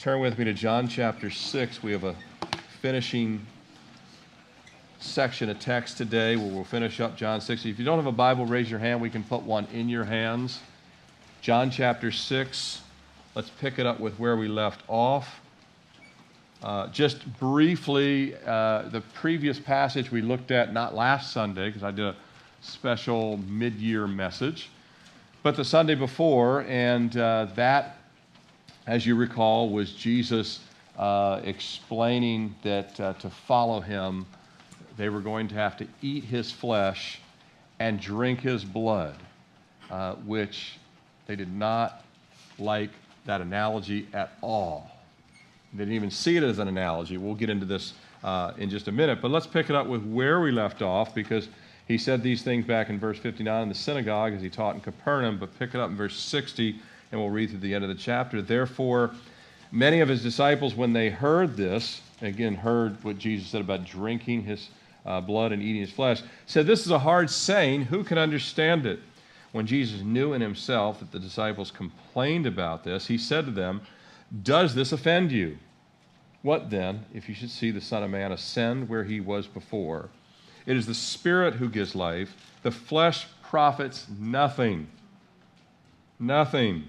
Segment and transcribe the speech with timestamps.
[0.00, 1.82] turn with me to John chapter 6.
[1.82, 2.16] We have a
[2.80, 3.44] finishing
[4.98, 7.66] section of text today where we'll finish up John 6.
[7.66, 9.02] If you don't have a Bible, raise your hand.
[9.02, 10.60] We can put one in your hands.
[11.42, 12.80] John chapter 6.
[13.34, 15.42] Let's pick it up with where we left off.
[16.62, 21.90] Uh, just briefly, uh, the previous passage we looked at, not last Sunday, because I
[21.90, 22.16] did a
[22.62, 24.70] special mid year message,
[25.42, 27.99] but the Sunday before, and uh, that,
[28.90, 30.58] as you recall, was Jesus
[30.98, 34.26] uh, explaining that uh, to follow him,
[34.96, 37.20] they were going to have to eat his flesh
[37.78, 39.14] and drink his blood,
[39.92, 40.76] uh, which
[41.28, 42.04] they did not
[42.58, 42.90] like
[43.26, 44.90] that analogy at all.
[45.72, 47.16] They didn't even see it as an analogy.
[47.16, 47.92] We'll get into this
[48.24, 51.14] uh, in just a minute, but let's pick it up with where we left off
[51.14, 51.48] because
[51.86, 54.80] he said these things back in verse 59 in the synagogue as he taught in
[54.80, 56.80] Capernaum, but pick it up in verse 60
[57.10, 58.42] and we'll read through the end of the chapter.
[58.42, 59.12] Therefore,
[59.72, 64.44] many of his disciples, when they heard this, again, heard what Jesus said about drinking
[64.44, 64.68] his
[65.04, 67.82] uh, blood and eating his flesh, said, This is a hard saying.
[67.84, 69.00] Who can understand it?
[69.52, 73.80] When Jesus knew in himself that the disciples complained about this, he said to them,
[74.42, 75.58] does this offend you?
[76.42, 80.08] What then, if you should see the Son of Man ascend where he was before?
[80.66, 84.86] It is the Spirit who gives life, the flesh profits nothing.
[86.18, 86.84] Nothing.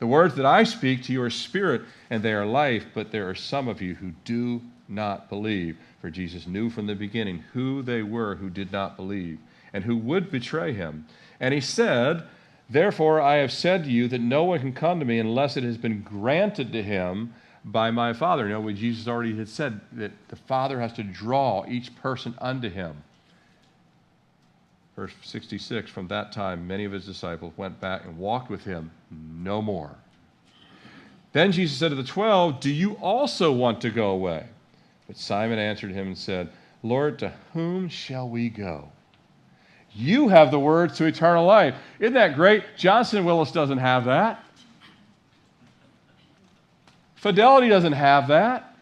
[0.00, 3.28] The words that I speak to you are spirit and they are life, but there
[3.28, 5.76] are some of you who do not believe.
[6.00, 9.38] For Jesus knew from the beginning who they were who did not believe
[9.74, 11.06] and who would betray him.
[11.38, 12.24] And he said,
[12.70, 15.64] Therefore, I have said to you that no one can come to me unless it
[15.64, 17.34] has been granted to him
[17.64, 18.48] by my Father.
[18.48, 22.70] You know, Jesus already had said that the Father has to draw each person unto
[22.70, 23.02] him.
[24.96, 28.90] Verse 66 From that time, many of his disciples went back and walked with him
[29.10, 29.94] no more.
[31.32, 34.46] Then Jesus said to the twelve, Do you also want to go away?
[35.06, 36.50] But Simon answered him and said,
[36.82, 38.88] Lord, to whom shall we go?
[39.92, 41.74] You have the words to eternal life.
[41.98, 42.64] Isn't that great?
[42.76, 44.44] Johnson Willis doesn't have that.
[47.16, 48.76] Fidelity doesn't have that.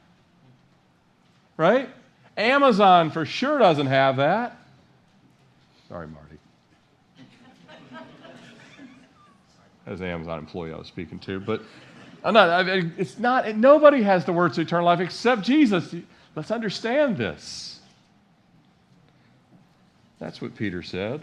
[1.57, 1.89] Right?
[2.37, 4.57] Amazon for sure doesn't have that.
[5.89, 6.39] Sorry, Marty.
[9.87, 11.63] As an Amazon employee I was speaking to, but
[12.23, 15.95] I'm not, I mean, it's not, nobody has the words to eternal life except Jesus.
[16.35, 17.81] Let's understand this.
[20.19, 21.23] That's what Peter said.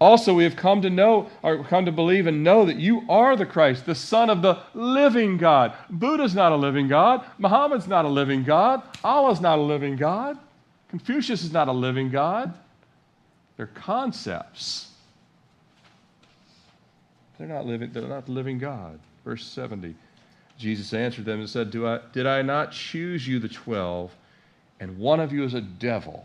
[0.00, 3.36] Also, we have come to know, or come to believe and know that you are
[3.36, 5.72] the Christ, the Son of the living God.
[5.90, 7.24] Buddha's not a living God.
[7.38, 8.82] Muhammad's not a living God.
[9.02, 10.38] Allah's not a living God.
[10.88, 12.52] Confucius is not a living God.
[13.56, 14.90] They're concepts.
[17.38, 18.98] They're not living, they're not the living God.
[19.24, 19.94] Verse 70.
[20.58, 24.12] Jesus answered them and said, Do I, Did I not choose you, the twelve,
[24.80, 26.24] and one of you is a devil?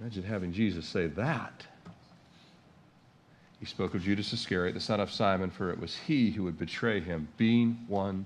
[0.00, 1.66] Imagine having Jesus say that.
[3.58, 6.58] He spoke of Judas Iscariot, the son of Simon, for it was he who would
[6.58, 8.24] betray him, being one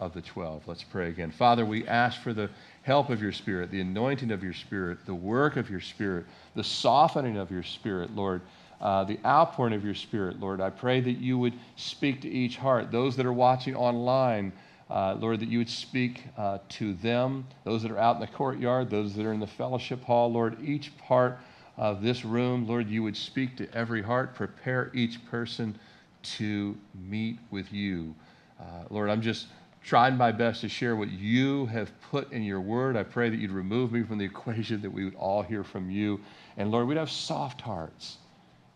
[0.00, 0.66] of the twelve.
[0.66, 1.30] Let's pray again.
[1.30, 2.50] Father, we ask for the
[2.82, 6.64] help of your Spirit, the anointing of your Spirit, the work of your Spirit, the
[6.64, 8.42] softening of your Spirit, Lord,
[8.80, 10.60] uh, the outpouring of your Spirit, Lord.
[10.60, 12.90] I pray that you would speak to each heart.
[12.90, 14.52] Those that are watching online,
[14.90, 18.26] uh, Lord, that you would speak uh, to them, those that are out in the
[18.26, 21.38] courtyard, those that are in the fellowship hall, Lord, each part
[21.76, 25.78] of this room, Lord, you would speak to every heart, prepare each person
[26.22, 28.14] to meet with you.
[28.60, 29.46] Uh, Lord, I'm just
[29.84, 32.96] trying my best to share what you have put in your word.
[32.96, 35.90] I pray that you'd remove me from the equation, that we would all hear from
[35.90, 36.20] you.
[36.56, 38.16] And Lord, we'd have soft hearts,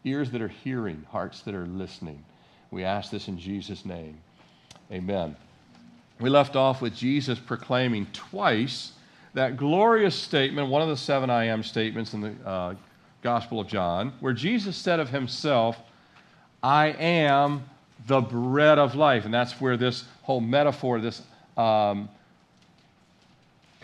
[0.05, 2.23] ears that are hearing, hearts that are listening.
[2.71, 4.19] We ask this in Jesus' name.
[4.93, 5.35] Amen.
[6.21, 8.93] We left off with Jesus proclaiming twice
[9.35, 12.75] that glorious statement, one of the seven I am statements in the uh,
[13.23, 15.79] Gospel of John, where Jesus said of himself,
[16.63, 17.65] I am
[18.07, 19.25] the bread of life.
[19.25, 21.23] And that's where this whole metaphor, this
[21.57, 22.09] um,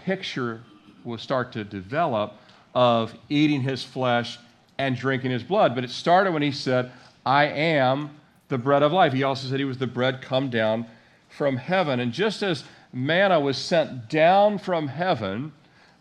[0.04, 0.62] picture
[1.04, 2.34] will start to develop
[2.74, 4.38] of eating his flesh
[4.78, 5.74] and drinking his blood.
[5.74, 6.90] But it started when he said,
[7.24, 8.10] I am
[8.48, 9.12] the bread of life.
[9.12, 10.86] He also said he was the bread come down
[11.28, 12.00] from heaven.
[12.00, 15.52] And just as manna was sent down from heaven,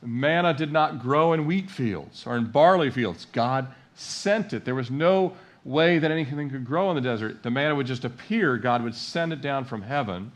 [0.02, 3.26] manna did not grow in wheat fields or in barley fields.
[3.32, 4.66] God sent it.
[4.66, 5.34] There was no
[5.66, 7.44] way that anything could grow in the desert.
[7.44, 10.32] The manna would just appear, God would send it down from heaven,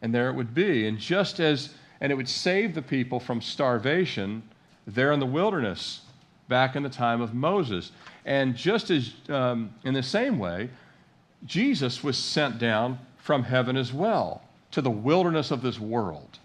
[0.00, 0.86] and there it would be.
[0.86, 4.42] And just as, and it would save the people from starvation
[4.86, 6.02] there in the wilderness
[6.48, 7.92] back in the time of Moses.
[8.24, 10.70] And just as, um, in the same way,
[11.44, 16.38] Jesus was sent down from heaven as well to the wilderness of this world.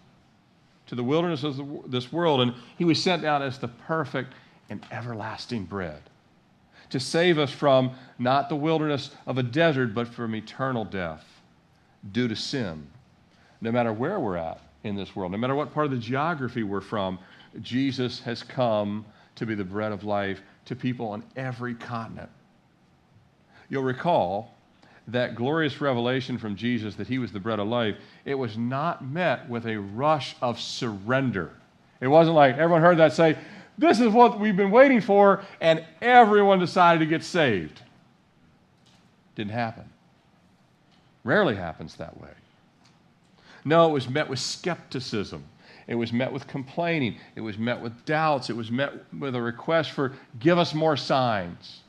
[0.88, 2.42] To the wilderness of the, this world.
[2.42, 4.34] And he was sent down as the perfect
[4.70, 6.02] and everlasting bread
[6.94, 11.26] to save us from not the wilderness of a desert, but from eternal death
[12.12, 12.86] due to sin.
[13.62, 16.62] No matter where we're at in this world, no matter what part of the geography
[16.62, 17.18] we're from,
[17.62, 19.06] Jesus has come
[19.36, 22.30] to be the bread of life to people on every continent.
[23.70, 24.54] You'll recall
[25.08, 29.04] that glorious revelation from Jesus that he was the bread of life, it was not
[29.04, 31.54] met with a rush of surrender.
[32.00, 33.36] It wasn't like everyone heard that say,
[33.78, 37.82] This is what we've been waiting for, and everyone decided to get saved.
[39.36, 39.90] Didn't happen.
[41.24, 42.30] Rarely happens that way.
[43.66, 45.44] No, it was met with skepticism.
[45.88, 47.18] It was met with complaining.
[47.36, 48.50] It was met with doubts.
[48.50, 51.82] It was met with a request for, give us more signs,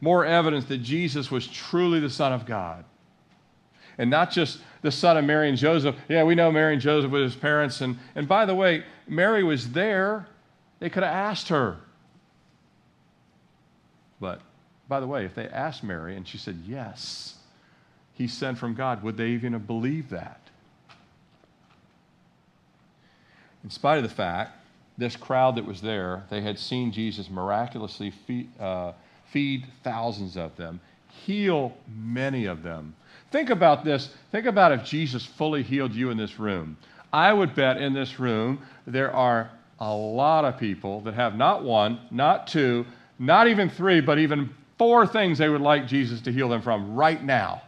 [0.00, 2.84] more evidence that Jesus was truly the Son of God.
[3.96, 5.96] And not just the son of Mary and Joseph.
[6.08, 7.80] Yeah, we know Mary and Joseph with his parents.
[7.80, 10.28] And, and by the way, Mary was there.
[10.80, 11.78] They could have asked her.
[14.20, 14.40] But
[14.88, 17.36] by the way, if they asked Mary and she said yes,
[18.14, 20.40] he sent from God, would they even have believed that?
[23.68, 24.52] in spite of the fact,
[24.96, 28.92] this crowd that was there, they had seen Jesus miraculously feed, uh,
[29.30, 30.80] feed thousands of them,
[31.10, 32.94] heal many of them.
[33.30, 34.14] Think about this.
[34.32, 36.78] Think about if Jesus fully healed you in this room.
[37.12, 41.62] I would bet in this room there are a lot of people that have not
[41.64, 42.84] one, not two,
[43.18, 46.94] not even three, but even four things they would like Jesus to heal them from
[46.94, 47.62] right now.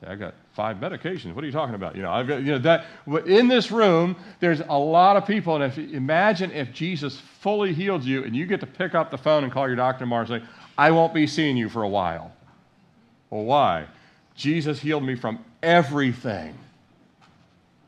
[0.00, 1.34] Say, I got five medications.
[1.34, 1.96] What are you talking about?
[1.96, 2.86] You know, I've got, you know, that
[3.26, 5.60] in this room, there's a lot of people.
[5.60, 9.18] And if imagine if Jesus fully healed you and you get to pick up the
[9.18, 11.88] phone and call your doctor tomorrow and say, I won't be seeing you for a
[11.88, 12.32] while.
[13.30, 13.86] Well, why?
[14.34, 16.56] Jesus healed me from everything.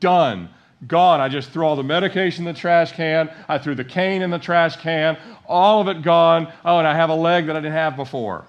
[0.00, 0.48] Done.
[0.86, 1.20] Gone.
[1.20, 3.30] I just threw all the medication in the trash can.
[3.48, 5.16] I threw the cane in the trash can.
[5.46, 6.52] All of it gone.
[6.64, 8.44] Oh, and I have a leg that I didn't have before.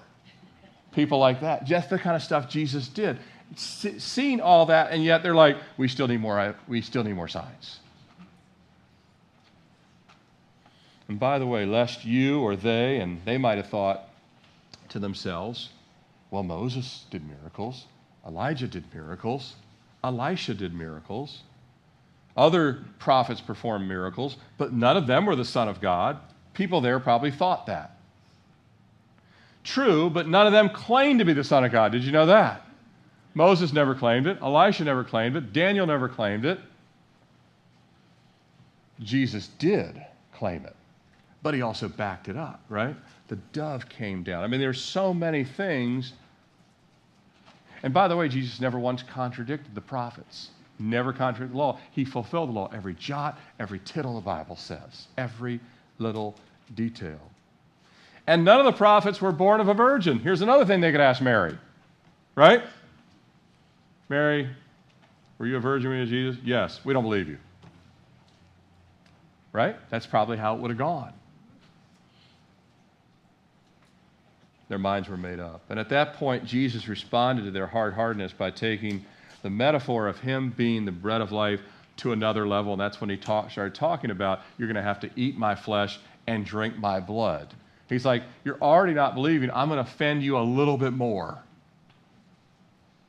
[0.92, 1.64] People like that.
[1.64, 3.18] Just the kind of stuff Jesus did
[3.54, 7.28] Seeing all that, and yet they're like, we still need more, we still need more
[7.28, 7.78] signs.
[11.08, 14.08] And by the way, lest you or they, and they might have thought
[14.88, 15.70] to themselves,
[16.30, 17.86] well, Moses did miracles,
[18.26, 19.54] Elijah did miracles,
[20.02, 21.42] Elisha did miracles,
[22.36, 26.18] other prophets performed miracles, but none of them were the Son of God.
[26.54, 27.96] People there probably thought that.
[29.64, 31.92] True, but none of them claimed to be the Son of God.
[31.92, 32.62] Did you know that?
[33.34, 34.38] Moses never claimed it.
[34.40, 35.52] Elisha never claimed it.
[35.52, 36.58] Daniel never claimed it.
[39.00, 40.00] Jesus did
[40.32, 40.74] claim it,
[41.42, 42.96] but he also backed it up, right?
[43.28, 44.42] The dove came down.
[44.42, 46.12] I mean, there's so many things.
[47.82, 51.78] And by the way, Jesus never once contradicted the prophets, never contradicted the law.
[51.92, 52.70] He fulfilled the law.
[52.72, 55.60] Every jot, every tittle, the Bible says, every
[55.98, 56.34] little
[56.74, 57.20] detail.
[58.26, 60.18] And none of the prophets were born of a virgin.
[60.18, 61.56] Here's another thing they could ask Mary,
[62.34, 62.62] right?
[64.08, 64.48] Mary,
[65.38, 66.40] were you a virgin when you Jesus?
[66.44, 66.80] Yes.
[66.84, 67.38] We don't believe you.
[69.52, 69.76] Right?
[69.90, 71.12] That's probably how it would have gone.
[74.68, 75.62] Their minds were made up.
[75.68, 79.04] And at that point, Jesus responded to their hard hardness by taking
[79.42, 81.60] the metaphor of him being the bread of life
[81.98, 82.72] to another level.
[82.72, 85.54] And that's when he talk, started talking about, you're going to have to eat my
[85.54, 87.54] flesh and drink my blood.
[87.88, 89.50] He's like, you're already not believing.
[89.50, 91.38] I'm going to offend you a little bit more.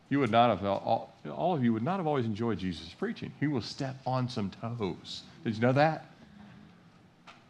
[0.10, 2.93] You would not have, uh, all, all of you would not have always enjoyed Jesus'
[2.98, 3.31] preaching.
[3.39, 5.24] He will step on some toes.
[5.43, 6.05] Did you know that?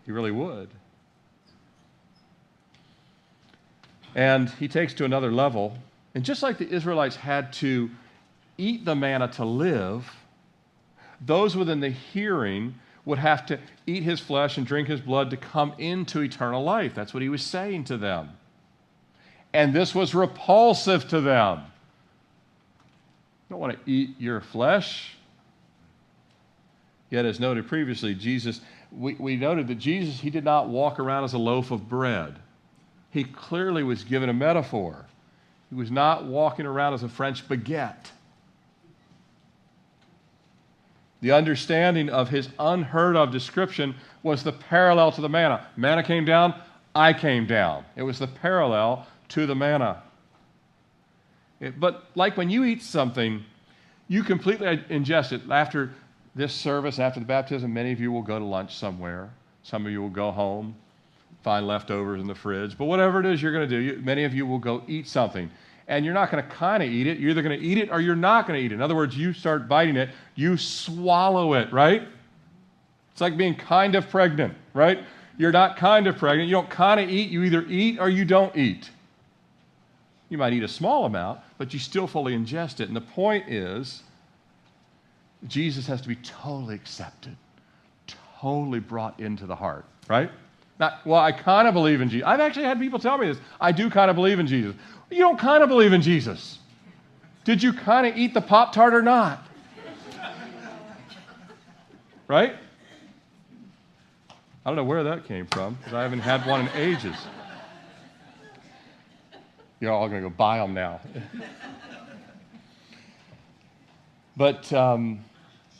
[0.05, 0.69] He really would.
[4.15, 5.77] And he takes to another level.
[6.15, 7.91] And just like the Israelites had to
[8.57, 10.09] eat the manna to live,
[11.21, 15.37] those within the hearing would have to eat his flesh and drink his blood to
[15.37, 16.93] come into eternal life.
[16.93, 18.29] That's what he was saying to them.
[19.53, 21.59] And this was repulsive to them.
[23.49, 25.15] You don't want to eat your flesh.
[27.09, 28.59] Yet, as noted previously, Jesus,
[28.91, 32.35] we, we noted that Jesus, he did not walk around as a loaf of bread.
[33.11, 35.05] He clearly was given a metaphor.
[35.69, 38.11] He was not walking around as a French baguette.
[41.21, 45.67] The understanding of his unheard of description was the parallel to the manna.
[45.75, 46.53] Manna came down,
[46.93, 47.85] I came down.
[47.95, 50.03] It was the parallel to the manna.
[51.79, 53.43] But like when you eat something,
[54.07, 55.41] you completely ingest it.
[55.49, 55.91] After
[56.35, 59.31] this service, after the baptism, many of you will go to lunch somewhere.
[59.63, 60.75] Some of you will go home,
[61.43, 62.77] find leftovers in the fridge.
[62.77, 65.07] But whatever it is you're going to do, you, many of you will go eat
[65.07, 65.49] something.
[65.87, 67.17] And you're not going to kind of eat it.
[67.17, 68.75] You're either going to eat it or you're not going to eat it.
[68.75, 72.07] In other words, you start biting it, you swallow it, right?
[73.11, 75.03] It's like being kind of pregnant, right?
[75.37, 76.49] You're not kind of pregnant.
[76.49, 77.29] You don't kind of eat.
[77.29, 78.89] You either eat or you don't eat.
[80.29, 82.87] You might eat a small amount, but you still fully ingest it.
[82.87, 84.03] And the point is,
[85.47, 87.37] Jesus has to be totally accepted,
[88.39, 90.29] totally brought into the heart, right?
[90.79, 92.27] Not, well, I kind of believe in Jesus.
[92.27, 93.37] I've actually had people tell me this.
[93.59, 94.75] I do kind of believe in Jesus.
[95.09, 96.59] You don't kind of believe in Jesus.
[97.43, 99.43] Did you kind of eat the Pop Tart or not?
[102.27, 102.55] right?
[104.65, 107.15] I don't know where that came from because I haven't had one in ages.
[109.79, 110.99] You're all going to go buy them now.
[114.35, 115.23] but um,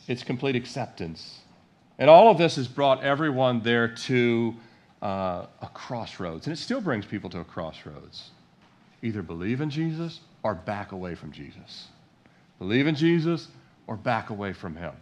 [0.07, 1.41] it's complete acceptance.
[1.99, 4.55] And all of this has brought everyone there to
[5.01, 6.47] uh, a crossroads.
[6.47, 8.31] And it still brings people to a crossroads.
[9.01, 11.87] Either believe in Jesus or back away from Jesus.
[12.59, 13.47] Believe in Jesus
[13.85, 14.93] or back away from Him.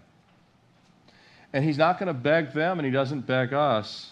[1.54, 4.12] And He's not going to beg them, and He doesn't beg us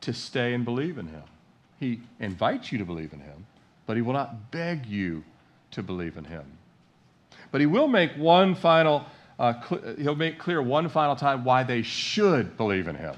[0.00, 1.22] to stay and believe in Him.
[1.78, 3.46] He invites you to believe in Him,
[3.86, 5.22] but He will not beg you
[5.72, 6.44] to believe in Him.
[7.50, 9.04] But He will make one final,
[9.38, 13.14] uh, cl- He'll make clear one final time why they should believe in Him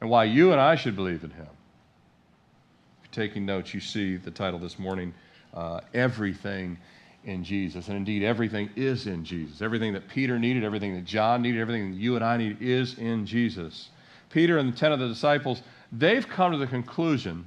[0.00, 1.46] and why you and I should believe in him.
[3.02, 5.14] If you're taking notes, you see the title this morning
[5.54, 6.78] uh, Everything
[7.24, 7.88] in Jesus.
[7.88, 9.60] And indeed, everything is in Jesus.
[9.60, 12.98] Everything that Peter needed, everything that John needed, everything that you and I need is
[12.98, 13.90] in Jesus.
[14.30, 15.62] Peter and the 10 of the disciples,
[15.92, 17.46] they've come to the conclusion,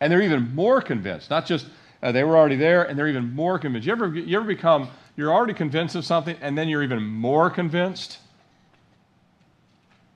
[0.00, 1.66] and they're even more convinced, not just
[2.02, 3.86] uh, they were already there, and they're even more convinced.
[3.86, 7.50] You ever, you ever become, you're already convinced of something, and then you're even more
[7.50, 8.18] convinced?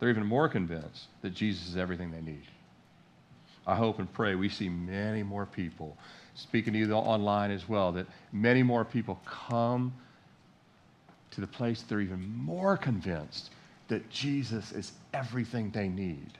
[0.00, 2.46] They're even more convinced that Jesus is everything they need.
[3.66, 5.96] I hope and pray we see many more people,
[6.34, 9.92] speaking to you online as well, that many more people come
[11.32, 13.50] to the place they're even more convinced
[13.88, 16.32] that Jesus is everything they need.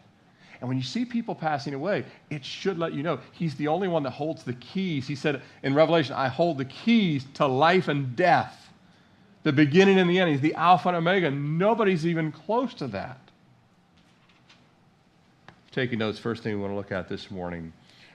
[0.61, 3.89] And when you see people passing away, it should let you know he's the only
[3.89, 5.07] one that holds the keys.
[5.07, 8.71] He said in Revelation, I hold the keys to life and death,
[9.43, 10.31] the beginning and the end.
[10.31, 11.31] He's the Alpha and Omega.
[11.31, 13.30] Nobody's even close to that
[15.73, 17.73] taking notes, first thing we want to look at this morning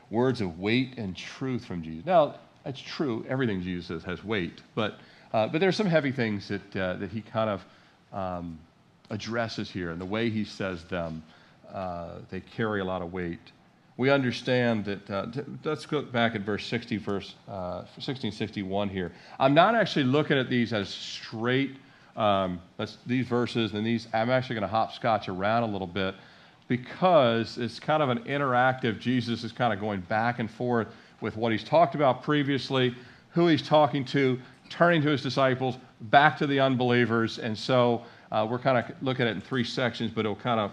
[0.10, 2.06] words of weight and truth from Jesus.
[2.06, 2.36] Now,
[2.66, 5.00] it's true, everything Jesus says has weight, but,
[5.34, 7.66] uh, but there's some heavy things that, uh, that he kind of
[8.12, 8.60] um,
[9.10, 11.24] addresses here, and the way he says them,
[11.74, 13.40] uh, they carry a lot of weight.
[13.98, 19.12] We understand that, uh, t- let's go back at verse 60, verse 1661 uh, here.
[19.40, 21.78] I'm not actually looking at these as straight,
[22.18, 22.62] um,
[23.06, 26.16] these verses and these, I'm actually going to hopscotch around a little bit
[26.68, 30.88] because it's kind of an interactive, Jesus is kind of going back and forth
[31.22, 32.96] with what he's talked about previously,
[33.30, 37.40] who he's talking to, turning to his disciples, back to the unbelievers.
[37.40, 40.60] And so uh, we're kind of looking at it in three sections, but it'll kind
[40.60, 40.72] of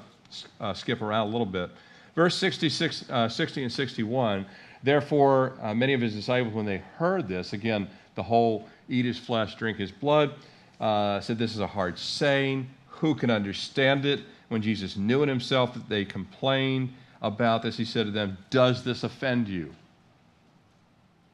[0.60, 1.70] uh, skip around a little bit.
[2.14, 4.46] Verse 66, uh, 60 and 61
[4.82, 9.18] Therefore, uh, many of his disciples, when they heard this, again, the whole eat his
[9.18, 10.34] flesh, drink his blood,
[10.80, 12.68] uh, said, This is a hard saying.
[12.88, 14.20] Who can understand it?
[14.52, 16.92] When Jesus knew in himself that they complained
[17.22, 19.74] about this, he said to them, Does this offend you?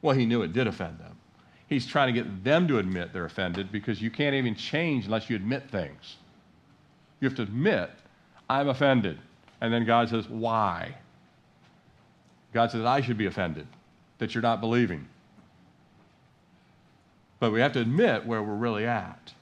[0.01, 1.17] Well, he knew it did offend them.
[1.67, 5.29] He's trying to get them to admit they're offended because you can't even change unless
[5.29, 6.15] you admit things.
[7.19, 7.91] You have to admit,
[8.49, 9.19] I'm offended.
[9.59, 10.95] And then God says, Why?
[12.53, 13.67] God says, I should be offended
[14.19, 15.07] that you're not believing.
[17.39, 19.33] But we have to admit where we're really at.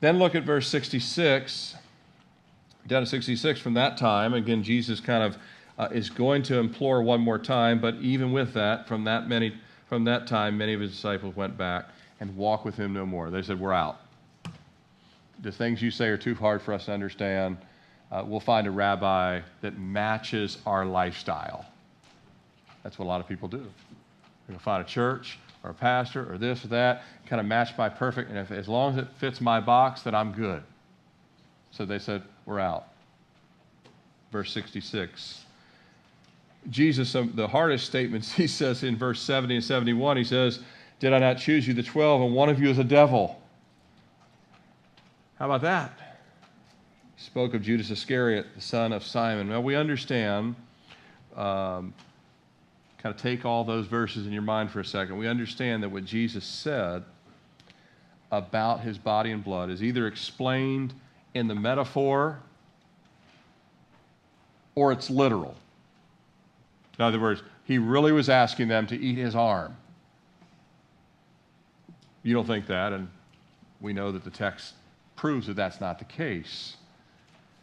[0.00, 1.76] Then look at verse 66
[2.86, 4.34] down to 66 from that time.
[4.34, 5.38] Again, Jesus kind of
[5.78, 9.54] uh, is going to implore one more time, but even with that, from that many,
[9.88, 11.86] from that time, many of his disciples went back
[12.20, 13.30] and walked with him no more.
[13.30, 14.00] They said, "We're out.
[15.40, 17.56] The things you say are too hard for us to understand.
[18.10, 21.66] Uh, we'll find a rabbi that matches our lifestyle."
[22.82, 23.64] That's what a lot of people do.
[24.48, 27.88] They'll find a church or a pastor or this or that, kind of match my
[27.88, 30.62] perfect, and if, as long as it fits my box, then I'm good.
[31.70, 32.88] So they said, We're out.
[34.30, 35.44] Verse 66.
[36.70, 40.60] Jesus, um, the hardest statements he says in verse 70 and 71, he says,
[41.00, 43.40] Did I not choose you, the 12, and one of you is a devil?
[45.38, 45.92] How about that?
[47.16, 49.48] He spoke of Judas Iscariot, the son of Simon.
[49.48, 50.54] Now we understand,
[51.36, 51.92] um,
[52.98, 55.18] kind of take all those verses in your mind for a second.
[55.18, 57.02] We understand that what Jesus said
[58.30, 60.94] about his body and blood is either explained
[61.34, 62.40] in the metaphor
[64.74, 65.54] or it's literal.
[66.98, 69.76] In other words, he really was asking them to eat his arm.
[72.22, 73.08] You don't think that, and
[73.80, 74.74] we know that the text
[75.16, 76.76] proves that that's not the case.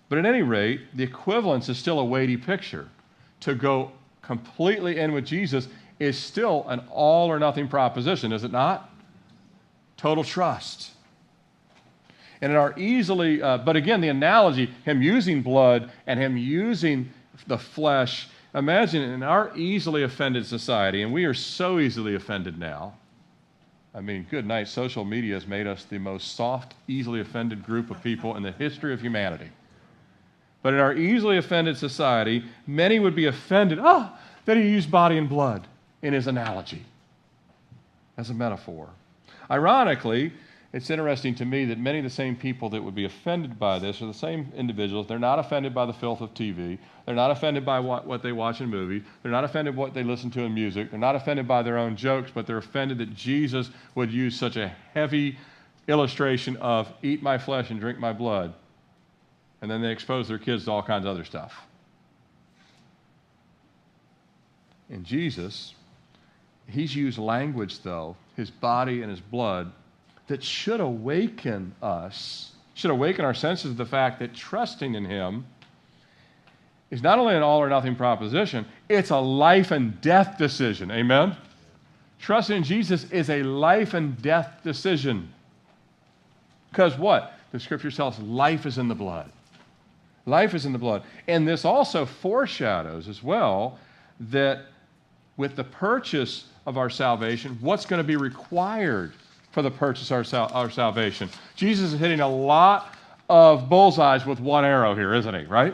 [0.10, 2.90] But at any rate, the equivalence is still a weighty picture.
[3.42, 5.68] To go completely in with Jesus
[6.00, 8.90] is still an all or nothing proposition, is it not?
[9.98, 10.92] Total trust.
[12.42, 17.12] And in our easily, uh, but again, the analogy, him using blood and him using
[17.48, 22.96] the flesh, imagine in our easily offended society, and we are so easily offended now.
[23.94, 27.90] I mean, good night, social media has made us the most soft, easily offended group
[27.90, 29.50] of people in the history of humanity.
[30.62, 35.18] But in our easily offended society, many would be offended, ah, that he used body
[35.18, 35.68] and blood
[36.02, 36.86] in his analogy
[38.18, 38.90] as a metaphor.
[39.50, 40.32] Ironically,
[40.72, 43.80] it's interesting to me that many of the same people that would be offended by
[43.80, 45.08] this are the same individuals.
[45.08, 46.78] They're not offended by the filth of TV.
[47.06, 49.02] They're not offended by what, what they watch in movies.
[49.24, 50.92] They're not offended by what they listen to in music.
[50.92, 54.58] They're not offended by their own jokes, but they're offended that Jesus would use such
[54.58, 55.40] a heavy
[55.88, 58.54] illustration of eat my flesh and drink my blood.
[59.64, 61.66] And then they expose their kids to all kinds of other stuff.
[64.92, 65.74] In Jesus,
[66.68, 69.72] he's used language, though, his body and his blood,
[70.30, 75.46] that should awaken us, should awaken our senses of the fact that trusting in Him
[76.92, 80.92] is not only an all or nothing proposition, it's a life and death decision.
[80.92, 81.36] Amen?
[82.20, 85.34] Trusting in Jesus is a life and death decision.
[86.70, 87.34] Because what?
[87.52, 89.32] The scripture tells life is in the blood.
[90.28, 91.02] Life is in the blood.
[91.28, 93.80] And this also foreshadows as well
[94.20, 94.66] that
[95.38, 99.14] with the purchase of our salvation, what's going to be required
[99.52, 101.30] for the purchase of our, our salvation.
[101.56, 102.96] Jesus is hitting a lot
[103.30, 105.46] of bullseyes with one arrow here, isn't he?
[105.46, 105.74] Right?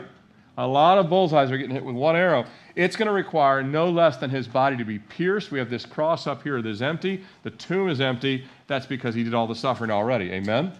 [0.58, 2.46] A lot of bullseyes are getting hit with one arrow.
[2.76, 5.50] It's going to require no less than his body to be pierced.
[5.50, 7.24] We have this cross up here that is empty.
[7.42, 8.44] The tomb is empty.
[8.66, 10.32] That's because he did all the suffering already.
[10.32, 10.72] Amen?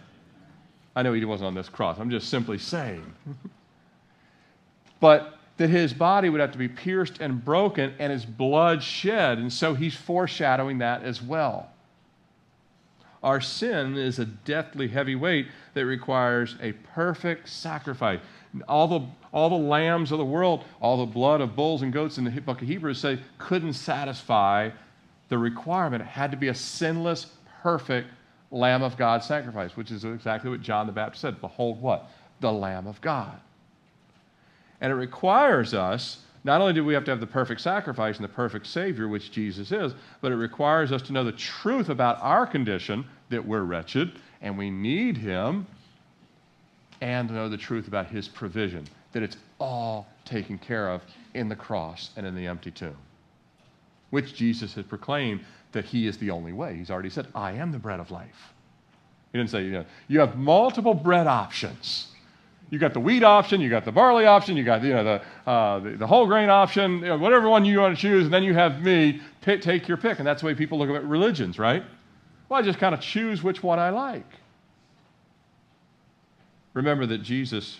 [0.95, 1.99] I know he wasn't on this cross.
[1.99, 3.05] I'm just simply saying.
[5.01, 9.38] but that his body would have to be pierced and broken and his blood shed.
[9.38, 11.70] And so he's foreshadowing that as well.
[13.22, 18.20] Our sin is a deathly heavy weight that requires a perfect sacrifice.
[18.68, 22.18] All the, all the lambs of the world, all the blood of bulls and goats
[22.18, 24.70] in the book of Hebrews say couldn't satisfy
[25.29, 26.02] the requirement.
[26.02, 27.26] It had to be a sinless,
[27.62, 28.09] perfect
[28.50, 31.40] Lamb of God sacrifice, which is exactly what John the Baptist said.
[31.40, 32.09] Behold, what?
[32.40, 33.40] The Lamb of God.
[34.81, 38.24] And it requires us not only do we have to have the perfect sacrifice and
[38.24, 42.22] the perfect Savior, which Jesus is, but it requires us to know the truth about
[42.22, 45.66] our condition, that we're wretched and we need Him,
[47.00, 51.02] and to know the truth about His provision, that it's all taken care of
[51.35, 52.96] in the cross and in the empty tomb,
[54.11, 55.40] which Jesus has proclaimed
[55.72, 56.76] that He is the only way.
[56.76, 58.52] He's already said, I am the bread of life.
[59.32, 62.12] He didn't say, you know, you have multiple bread options.
[62.70, 65.50] You got the wheat option, you got the barley option, you got you know, the,
[65.50, 68.35] uh, the, the, whole grain option, you know, whatever one you want to choose, and
[68.35, 70.18] then you have me, take your pick.
[70.18, 71.85] And that's the way people look at religions, right?
[72.48, 74.26] Well, I just kind of choose which one I like.
[76.74, 77.79] Remember that Jesus,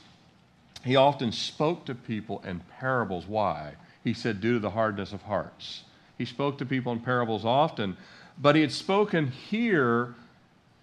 [0.85, 3.27] he often spoke to people in parables.
[3.27, 3.75] Why?
[4.05, 5.83] He said, due to the hardness of hearts.
[6.17, 7.97] He spoke to people in parables often,
[8.39, 10.15] but he had spoken here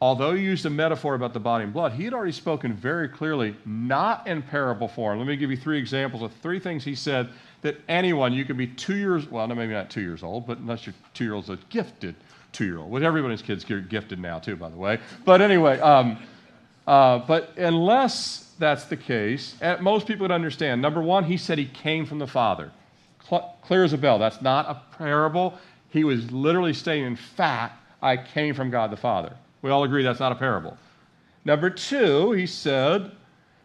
[0.03, 3.07] although he used a metaphor about the body and blood, he had already spoken very
[3.07, 5.17] clearly, not in parable form.
[5.17, 7.29] Let me give you three examples of three things he said
[7.61, 10.57] that anyone, you could be two years, well, no, maybe not two years old, but
[10.57, 12.15] unless you're two year olds, a gifted
[12.51, 12.91] two year old.
[12.91, 14.99] Well, everybody's kids are gifted now, too, by the way.
[15.23, 16.17] But anyway, um,
[16.85, 20.81] uh, but unless that's the case, most people would understand.
[20.81, 22.73] Number one, he said he came from the Father.
[23.25, 24.19] Cl- clear as a bell.
[24.19, 25.57] That's not a parable.
[25.91, 29.33] He was literally saying, in fact, I came from God the Father.
[29.63, 30.78] We all agree that's not a parable.
[31.45, 33.12] Number two, he said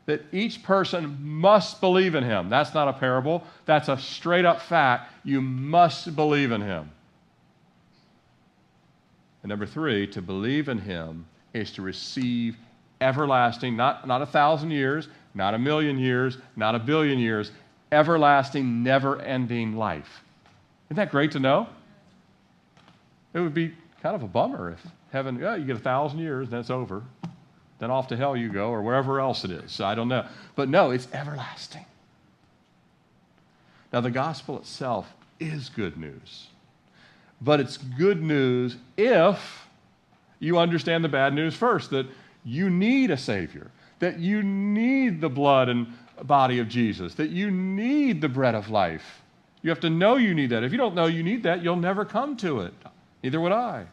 [0.06, 2.48] that each person must believe in him.
[2.48, 5.12] That's not a parable, that's a straight up fact.
[5.22, 6.90] You must believe in him.
[9.42, 12.56] And number three, to believe in him is to receive
[13.00, 17.50] everlasting, not, not a thousand years, not a million years, not a billion years,
[17.92, 20.22] everlasting, never ending life.
[20.86, 21.68] Isn't that great to know?
[23.34, 26.50] It would be kind of a bummer if heaven, yeah, you get a thousand years,
[26.50, 27.02] then it's over.
[27.78, 29.80] Then off to hell you go, or wherever else it is.
[29.80, 30.26] I don't know.
[30.56, 31.86] But no, it's everlasting.
[33.92, 36.48] Now, the gospel itself is good news.
[37.40, 39.66] But it's good news if
[40.40, 42.06] you understand the bad news first that
[42.44, 45.86] you need a Savior, that you need the blood and
[46.24, 49.22] body of Jesus, that you need the bread of life
[49.62, 50.62] You have to know you need that.
[50.62, 52.74] If you don't know you need that, you'll never come to it.
[53.22, 53.86] Neither would I.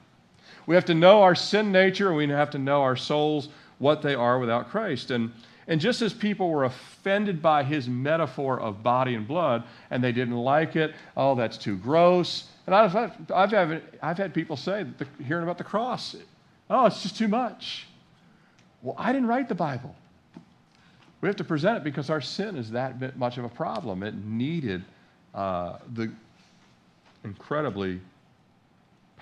[0.67, 4.01] We have to know our sin nature, and we have to know our souls, what
[4.01, 5.11] they are without Christ.
[5.11, 5.31] And,
[5.67, 10.11] and just as people were offended by his metaphor of body and blood, and they
[10.11, 12.49] didn't like it, oh, that's too gross.
[12.65, 12.95] And I've,
[13.31, 16.15] I've, had, I've had people say, the, hearing about the cross,
[16.69, 17.87] oh, it's just too much.
[18.81, 19.95] Well, I didn't write the Bible.
[21.21, 24.03] We have to present it because our sin is that much of a problem.
[24.03, 24.83] It needed
[25.33, 26.11] uh, the
[27.23, 27.99] incredibly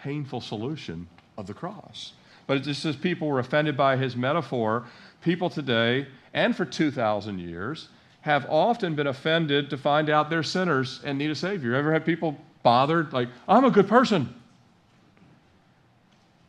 [0.03, 2.13] painful solution of the cross.
[2.45, 4.83] But it just says people were offended by his metaphor.
[5.21, 7.87] People today, and for 2,000 years,
[8.21, 11.73] have often been offended to find out they're sinners and need a Savior.
[11.73, 13.13] Ever had people bothered?
[13.13, 14.33] Like, I'm a good person.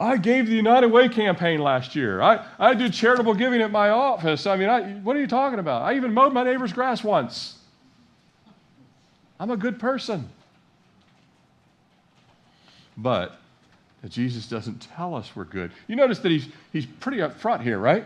[0.01, 2.21] I gave the United Way campaign last year.
[2.21, 4.47] I, I did charitable giving at my office.
[4.47, 5.83] I mean, I, what are you talking about?
[5.83, 7.59] I even mowed my neighbor's grass once.
[9.39, 10.29] I'm a good person.
[12.97, 13.39] But
[14.11, 15.73] Jesus doesn't tell us we're good.
[15.89, 18.05] You notice that he's, he's pretty upfront here, right?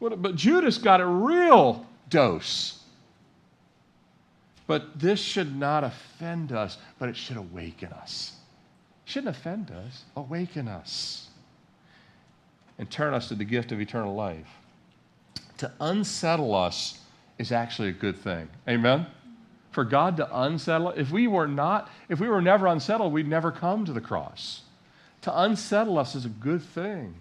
[0.00, 2.82] But Judas got a real dose.
[4.66, 8.36] But this should not offend us, but it should awaken us.
[9.04, 11.28] Shouldn't offend us, awaken us,
[12.78, 14.48] and turn us to the gift of eternal life.
[15.58, 16.98] To unsettle us
[17.38, 18.48] is actually a good thing.
[18.68, 19.06] Amen?
[19.70, 23.52] For God to unsettle, if we were not, if we were never unsettled, we'd never
[23.52, 24.62] come to the cross.
[25.26, 27.16] To unsettle us is a good thing.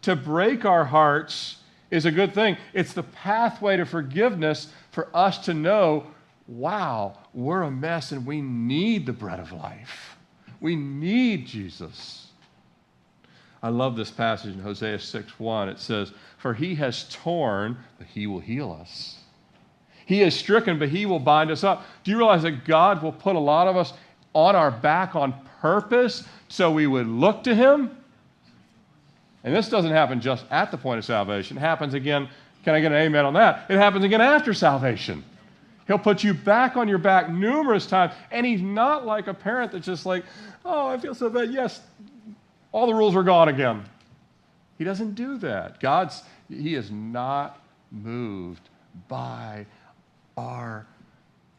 [0.00, 1.58] To break our hearts
[1.90, 2.56] is a good thing.
[2.72, 6.06] It's the pathway to forgiveness for us to know
[6.48, 10.16] wow, we're a mess and we need the bread of life.
[10.62, 12.28] We need Jesus.
[13.62, 15.68] I love this passage in Hosea 6 1.
[15.68, 19.18] It says, For he has torn, but he will heal us.
[20.06, 21.84] He is stricken, but he will bind us up.
[22.04, 23.92] Do you realize that God will put a lot of us
[24.34, 27.96] on our back on purpose so we would look to him.
[29.44, 31.56] And this doesn't happen just at the point of salvation.
[31.56, 32.28] It happens again.
[32.64, 33.66] Can I get an amen on that?
[33.68, 35.22] It happens again after salvation.
[35.86, 38.14] He'll put you back on your back numerous times.
[38.30, 40.24] And he's not like a parent that's just like,
[40.64, 41.52] oh, I feel so bad.
[41.52, 41.82] Yes,
[42.72, 43.84] all the rules are gone again.
[44.78, 45.78] He doesn't do that.
[45.78, 48.68] God's, he is not moved
[49.08, 49.66] by
[50.36, 50.86] our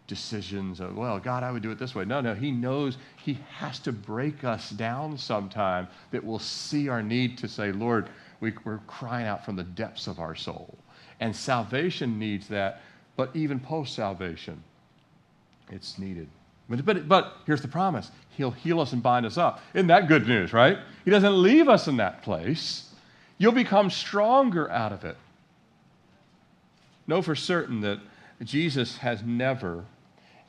[0.08, 2.06] decisions of, well, God, I would do it this way.
[2.06, 7.02] No, no, He knows He has to break us down sometime that we'll see our
[7.02, 10.78] need to say, Lord, we, are crying out from the depths of our soul.
[11.20, 12.82] And salvation needs that,
[13.16, 14.62] but even post salvation,
[15.72, 16.28] it's needed.
[16.70, 19.62] But, but, but here's the promise He'll heal us and bind us up.
[19.74, 20.78] Isn't that good news, right?
[21.06, 22.92] He doesn't leave us in that place.
[23.38, 25.18] You'll become stronger out of it.
[27.08, 28.00] Know for certain that
[28.44, 29.86] Jesus has never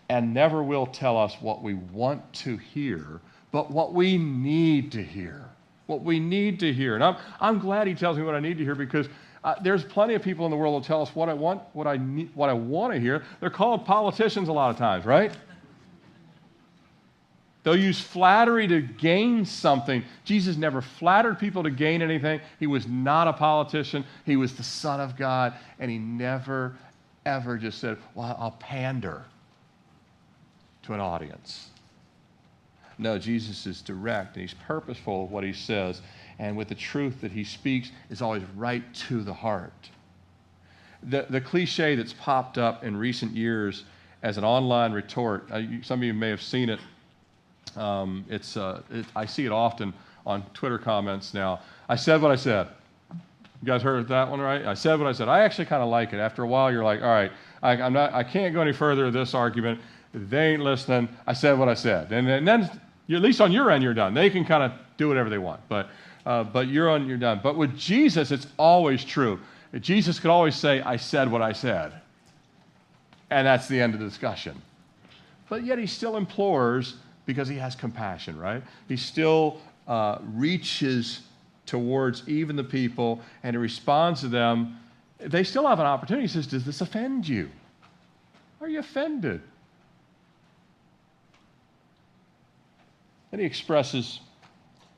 [0.08, 5.02] and never will tell us what we want to hear, but what we need to
[5.02, 5.44] hear.
[5.86, 6.94] What we need to hear.
[6.94, 9.08] And I'm, I'm glad he tells me what I need to hear because
[9.44, 11.86] uh, there's plenty of people in the world that tell us what I want, what
[11.86, 13.22] I need, what I want to hear.
[13.40, 15.32] They're called politicians a lot of times, right?
[17.62, 20.04] They'll use flattery to gain something.
[20.24, 22.40] Jesus never flattered people to gain anything.
[22.60, 24.04] He was not a politician.
[24.24, 26.76] He was the Son of God, and he never,
[27.24, 29.24] ever just said, Well, I'll pander
[30.86, 31.68] to an audience.
[32.98, 36.00] No, Jesus is direct and he's purposeful of what he says,
[36.38, 39.90] and with the truth that he speaks is always right to the heart.
[41.02, 43.84] The, the cliche that's popped up in recent years
[44.22, 46.80] as an online retort, uh, you, some of you may have seen it.
[47.76, 49.92] Um, it's, uh, it, I see it often
[50.24, 51.60] on Twitter comments now.
[51.88, 52.68] I said what I said.
[53.12, 54.64] You guys heard that one, right?
[54.64, 55.28] I said what I said.
[55.28, 56.18] I actually kind of like it.
[56.18, 57.30] After a while, you're like, all right,
[57.62, 59.80] I, I'm not, I can't go any further with this argument
[60.16, 61.08] they ain't listening.
[61.26, 62.10] I said what I said.
[62.10, 62.62] And, and then,
[63.10, 64.14] at least on your end, you're done.
[64.14, 65.60] They can kind of do whatever they want.
[65.68, 65.90] But,
[66.24, 67.40] uh, but you're on, you're done.
[67.42, 69.38] But with Jesus, it's always true.
[69.80, 71.92] Jesus could always say, I said what I said.
[73.30, 74.60] And that's the end of the discussion.
[75.48, 78.62] But yet he still implores because he has compassion, right?
[78.88, 81.20] He still uh, reaches
[81.66, 84.78] towards even the people and he responds to them.
[85.18, 86.26] They still have an opportunity.
[86.26, 87.50] He says, Does this offend you?
[88.60, 89.42] Are you offended?
[93.30, 94.20] Then he expresses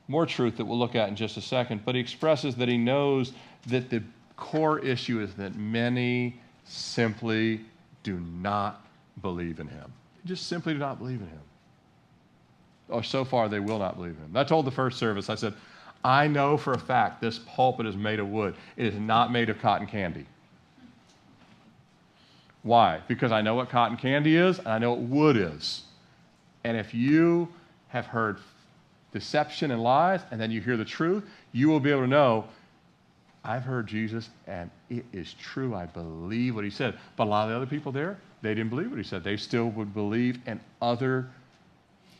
[0.07, 2.77] more truth that we'll look at in just a second, but he expresses that he
[2.77, 3.33] knows
[3.67, 4.03] that the
[4.35, 7.61] core issue is that many simply
[8.03, 8.85] do not
[9.21, 9.91] believe in him.
[10.25, 11.41] Just simply do not believe in him.
[12.87, 14.37] Or so far, they will not believe in him.
[14.37, 15.53] I told the first service, I said,
[16.03, 18.55] I know for a fact this pulpit is made of wood.
[18.77, 20.25] It is not made of cotton candy.
[22.63, 23.01] Why?
[23.07, 25.83] Because I know what cotton candy is and I know what wood is.
[26.63, 27.49] And if you
[27.89, 28.37] have heard
[29.11, 32.45] deception and lies, and then you hear the truth, you will be able to know
[33.43, 35.73] I've heard Jesus, and it is true.
[35.73, 36.97] I believe what he said.
[37.15, 39.23] But a lot of the other people there, they didn't believe what he said.
[39.23, 41.27] They still would believe, in other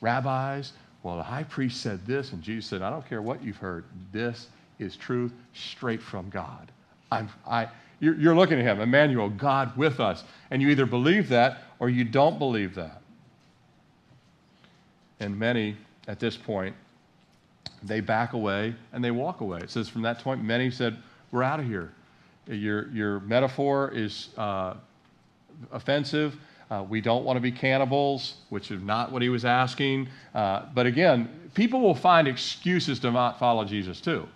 [0.01, 3.57] rabbis, well, the high priest said this, and Jesus said, I don't care what you've
[3.57, 3.85] heard.
[4.11, 4.47] This
[4.79, 6.71] is truth straight from God.
[7.11, 7.67] I'm, I,
[7.99, 10.23] you're, you're looking at him, Emmanuel, God with us.
[10.51, 13.01] And you either believe that or you don't believe that.
[15.19, 15.75] And many,
[16.07, 16.75] at this point,
[17.83, 19.59] they back away and they walk away.
[19.59, 20.97] It says, from that point, many said,
[21.31, 21.91] We're out of here.
[22.47, 24.75] Your, your metaphor is uh,
[25.71, 26.35] offensive.
[26.71, 30.07] Uh, we don't want to be cannibals, which is not what he was asking.
[30.35, 34.27] Uh, but again, people will find excuses to not follow Jesus too.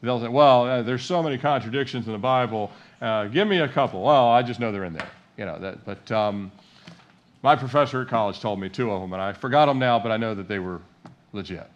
[0.00, 2.70] They'll say, well, uh, there's so many contradictions in the Bible.
[3.00, 4.02] Uh, give me a couple.
[4.02, 5.10] Well, I just know they're in there.
[5.36, 6.52] You know, that, but um,
[7.42, 10.10] my professor at college told me two of them, and I forgot them now, but
[10.10, 10.80] I know that they were
[11.32, 11.68] legit.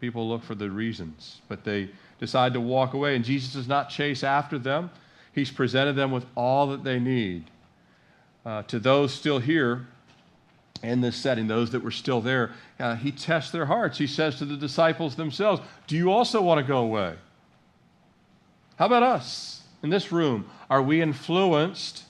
[0.00, 3.90] People look for the reasons, but they decide to walk away, and Jesus does not
[3.90, 4.90] chase after them.
[5.32, 7.44] He's presented them with all that they need.
[8.44, 9.86] Uh, to those still here,
[10.82, 13.98] in this setting, those that were still there, uh, he tests their hearts.
[13.98, 17.16] He says to the disciples themselves, Do you also want to go away?
[18.76, 20.48] How about us in this room?
[20.70, 22.04] Are we influenced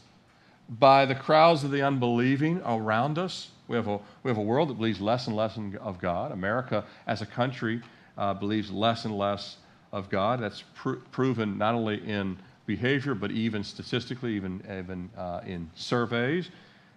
[0.68, 3.50] by the crowds of the unbelieving around us?
[3.68, 6.32] We have a, we have a world that believes less and less of God.
[6.32, 7.82] America, as a country,
[8.16, 9.56] uh, believes less and less
[9.92, 10.40] of God.
[10.40, 16.50] That's pr- proven not only in behavior, but even statistically, even, even uh, in surveys.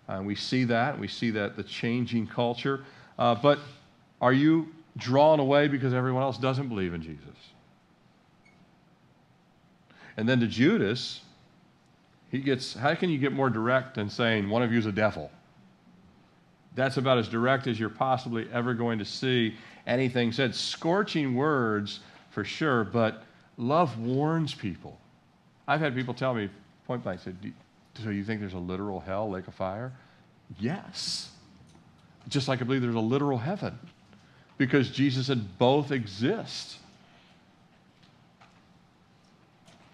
[0.08, 1.00] Uh, we see that.
[1.00, 2.84] We see that the changing culture.
[3.18, 3.60] Uh, but
[4.22, 7.22] are you drawn away because everyone else doesn't believe in Jesus?
[10.18, 11.22] And then to Judas,
[12.32, 14.92] he gets, how can you get more direct than saying one of you is a
[14.92, 15.30] devil?
[16.76, 20.56] That's about as direct as you're possibly ever going to see anything said.
[20.56, 23.24] Scorching words for sure, but
[23.58, 24.98] love warns people.
[25.68, 26.50] I've had people tell me
[26.88, 27.36] point blank, said,
[28.02, 29.92] so you think there's a literal hell, lake of fire?
[30.58, 31.30] Yes.
[32.30, 33.78] Just like I believe there's a literal heaven
[34.58, 36.78] because Jesus said both exist.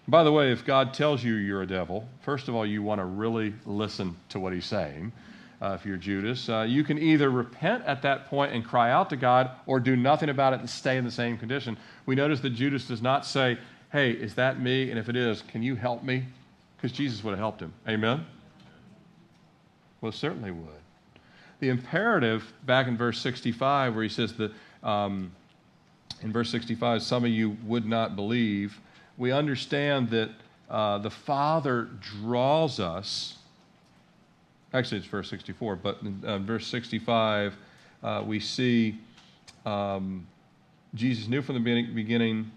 [0.08, 2.98] By the way, if God tells you you're a devil, first of all, you want
[2.98, 5.12] to really listen to what he's saying.
[5.60, 9.10] Uh, if you're Judas, uh, you can either repent at that point and cry out
[9.10, 11.76] to God or do nothing about it and stay in the same condition.
[12.06, 13.58] We notice that Judas does not say,
[13.92, 14.90] Hey, is that me?
[14.90, 16.24] And if it is, can you help me?
[16.76, 17.72] Because Jesus would have helped him.
[17.86, 18.24] Amen?
[20.00, 20.68] Well, certainly would.
[21.60, 25.32] The imperative back in verse 65, where he says that um,
[26.22, 28.78] in verse 65, some of you would not believe,
[29.18, 30.30] we understand that
[30.70, 33.36] uh, the Father draws us.
[34.72, 37.56] Actually, it's verse 64, but in uh, verse 65,
[38.02, 38.98] uh, we see
[39.66, 40.26] um,
[40.94, 42.50] Jesus knew from the beginning.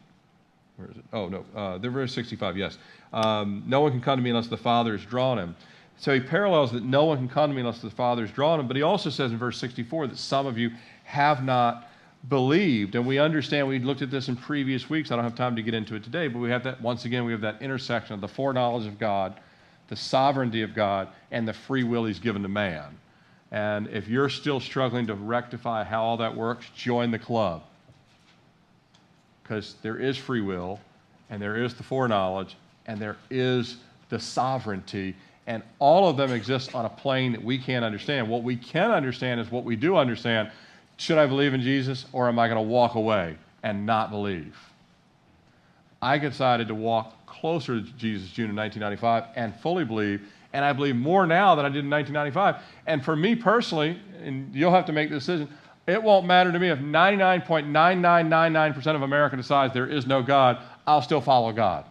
[0.78, 1.04] Where is it?
[1.12, 1.46] Oh, no.
[1.56, 2.78] Uh, the verse 65, yes.
[3.12, 5.56] Um, no one can come to me unless the Father has drawn him.
[5.98, 8.60] So he parallels that no one can come to me unless the Father has drawn
[8.60, 8.68] him.
[8.68, 10.72] But he also says in verse 64 that some of you
[11.04, 11.91] have not
[12.28, 12.96] believed.
[12.96, 15.12] And we understand, we looked at this in previous weeks.
[15.12, 17.26] I don't have time to get into it today, but we have that, once again,
[17.26, 19.40] we have that intersection of the foreknowledge of God,
[19.88, 22.98] the sovereignty of God, and the free will he's given to man.
[23.52, 27.64] And if you're still struggling to rectify how all that works, join the club.
[29.44, 30.80] Because there is free will,
[31.30, 32.56] and there is the foreknowledge,
[32.86, 33.78] and there is
[34.10, 35.16] the sovereignty,
[35.48, 38.30] and all of them exist on a plane that we can't understand.
[38.30, 40.52] What we can understand is what we do understand.
[41.02, 44.56] Should I believe in Jesus, or am I going to walk away and not believe?
[46.00, 50.22] I decided to walk closer to Jesus June of 1995 and fully believe,
[50.54, 52.62] and I believe more now than I did in 1995.
[52.86, 55.50] And for me personally, and you'll have to make the decision,
[55.88, 61.02] it won't matter to me if 99.9999% of America decides there is no God, I'll
[61.02, 61.86] still follow God.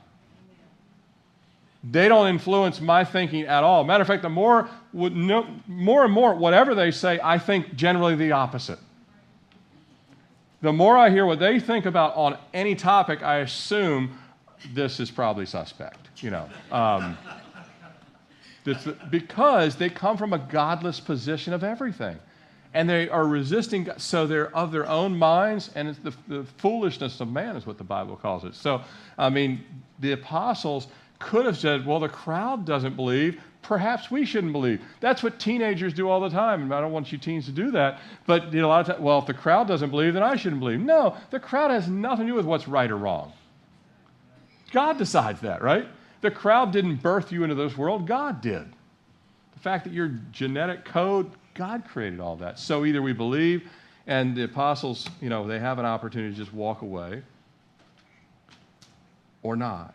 [1.82, 3.82] They don't influence my thinking at all.
[3.82, 8.30] Matter of fact, the more, more and more, whatever they say, I think generally the
[8.30, 8.78] opposite.
[10.62, 14.18] The more I hear what they think about on any topic, I assume
[14.74, 16.48] this is probably suspect, you know.
[16.70, 17.16] Um,
[19.10, 22.18] because they come from a godless position of everything.
[22.72, 27.28] And they are resisting, so they're of their own minds, and the, the foolishness of
[27.28, 28.54] man is what the Bible calls it.
[28.54, 28.82] So,
[29.18, 29.64] I mean,
[29.98, 30.86] the apostles
[31.18, 33.40] could have said, well, the crowd doesn't believe.
[33.62, 34.80] Perhaps we shouldn't believe.
[35.00, 36.62] That's what teenagers do all the time.
[36.62, 38.00] And I don't want you teens to do that.
[38.26, 40.36] But you know, a lot of times, well, if the crowd doesn't believe, then I
[40.36, 40.80] shouldn't believe.
[40.80, 43.32] No, the crowd has nothing to do with what's right or wrong.
[44.72, 45.86] God decides that, right?
[46.20, 48.66] The crowd didn't birth you into this world, God did.
[49.52, 52.58] The fact that your genetic code God created all that.
[52.58, 53.68] So either we believe,
[54.06, 57.22] and the apostles, you know, they have an opportunity to just walk away,
[59.42, 59.94] or not.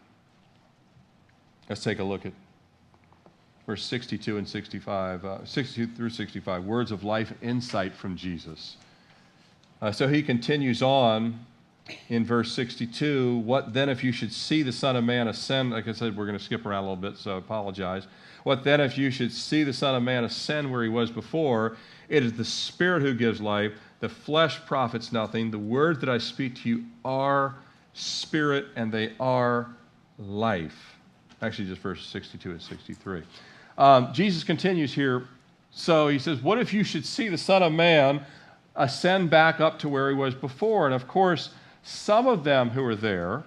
[1.68, 2.34] Let's take a look at
[3.66, 8.78] verse 62 and 65, uh, 62 through 65, words of life insight from Jesus.
[9.82, 11.40] Uh, so he continues on
[12.10, 15.72] in verse 62 What then if you should see the Son of Man ascend?
[15.72, 18.08] Like I said, we're going to skip around a little bit, so I apologize.
[18.44, 21.78] What then if you should see the Son of Man ascend where he was before?
[22.10, 23.74] It is the Spirit who gives life.
[24.00, 25.50] The flesh profits nothing.
[25.50, 27.56] The words that I speak to you are
[27.94, 29.70] spirit and they are
[30.20, 30.96] life.
[31.42, 33.24] Actually, just verse 62 and 63.
[33.78, 35.28] Um, Jesus continues here.
[35.72, 38.26] So he says, What if you should see the Son of Man
[38.76, 40.86] ascend back up to where he was before?
[40.86, 41.50] And of course,
[41.84, 43.44] some of them who were there,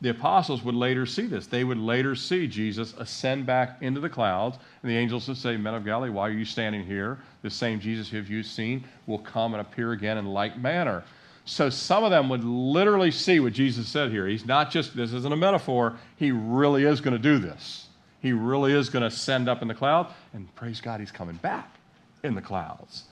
[0.00, 1.46] the apostles would later see this.
[1.46, 5.56] They would later see Jesus ascend back into the clouds, and the angels would say,
[5.56, 7.18] Men of Galilee, why are you standing here?
[7.42, 11.04] The same Jesus who you've seen will come and appear again in like manner.
[11.44, 14.26] So some of them would literally see what Jesus said here.
[14.26, 17.88] He's not just, this isn't a metaphor, he really is going to do this.
[18.20, 21.36] He really is going to ascend up in the cloud, and praise God, he's coming
[21.36, 21.76] back
[22.22, 23.04] in the clouds.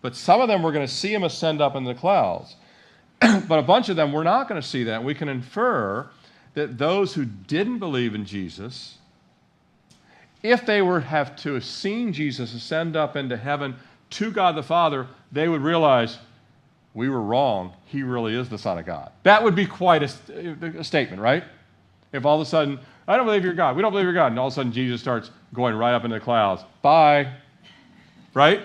[0.00, 2.56] But some of them were going to see him ascend up in the clouds.
[3.20, 5.02] but a bunch of them were not going to see that.
[5.02, 6.08] We can infer
[6.54, 8.98] that those who didn't believe in Jesus,
[10.42, 13.76] if they were have to have seen Jesus ascend up into heaven
[14.10, 16.18] to God the Father, they would realize
[16.92, 17.72] we were wrong.
[17.86, 19.10] He really is the Son of God.
[19.24, 21.44] That would be quite a, a statement, right?
[22.12, 23.76] If all of a sudden, I don't believe you're God.
[23.76, 24.32] We don't believe you're God.
[24.32, 26.62] And all of a sudden, Jesus starts going right up into the clouds.
[26.82, 27.32] Bye.
[28.32, 28.62] Right?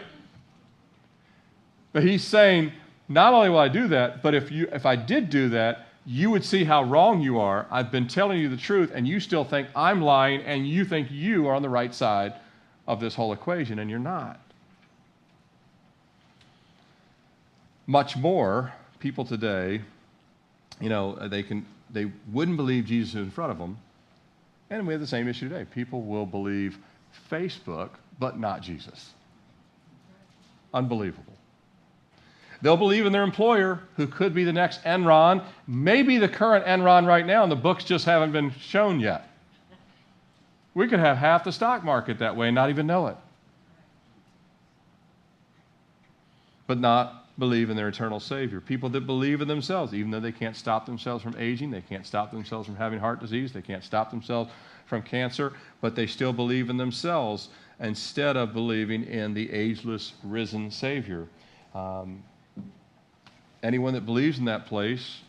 [1.91, 2.71] But he's saying,
[3.07, 6.29] not only will I do that, but if, you, if I did do that, you
[6.29, 7.67] would see how wrong you are.
[7.69, 11.09] I've been telling you the truth, and you still think I'm lying, and you think
[11.11, 12.33] you are on the right side
[12.87, 14.39] of this whole equation, and you're not.
[17.85, 19.81] Much more, people today,
[20.79, 23.77] you know, they, can, they wouldn't believe Jesus in front of them,
[24.69, 25.65] and we have the same issue today.
[25.65, 26.77] People will believe
[27.29, 29.11] Facebook, but not Jesus.
[30.73, 31.33] Unbelievable.
[32.61, 37.07] They'll believe in their employer, who could be the next Enron, maybe the current Enron
[37.07, 39.29] right now, and the books just haven't been shown yet.
[40.73, 43.17] We could have half the stock market that way and not even know it.
[46.67, 48.59] But not believe in their eternal Savior.
[48.61, 52.05] People that believe in themselves, even though they can't stop themselves from aging, they can't
[52.05, 54.51] stop themselves from having heart disease, they can't stop themselves
[54.85, 57.49] from cancer, but they still believe in themselves
[57.79, 61.27] instead of believing in the ageless, risen Savior.
[61.73, 62.23] Um,
[63.63, 65.21] anyone that believes in that place,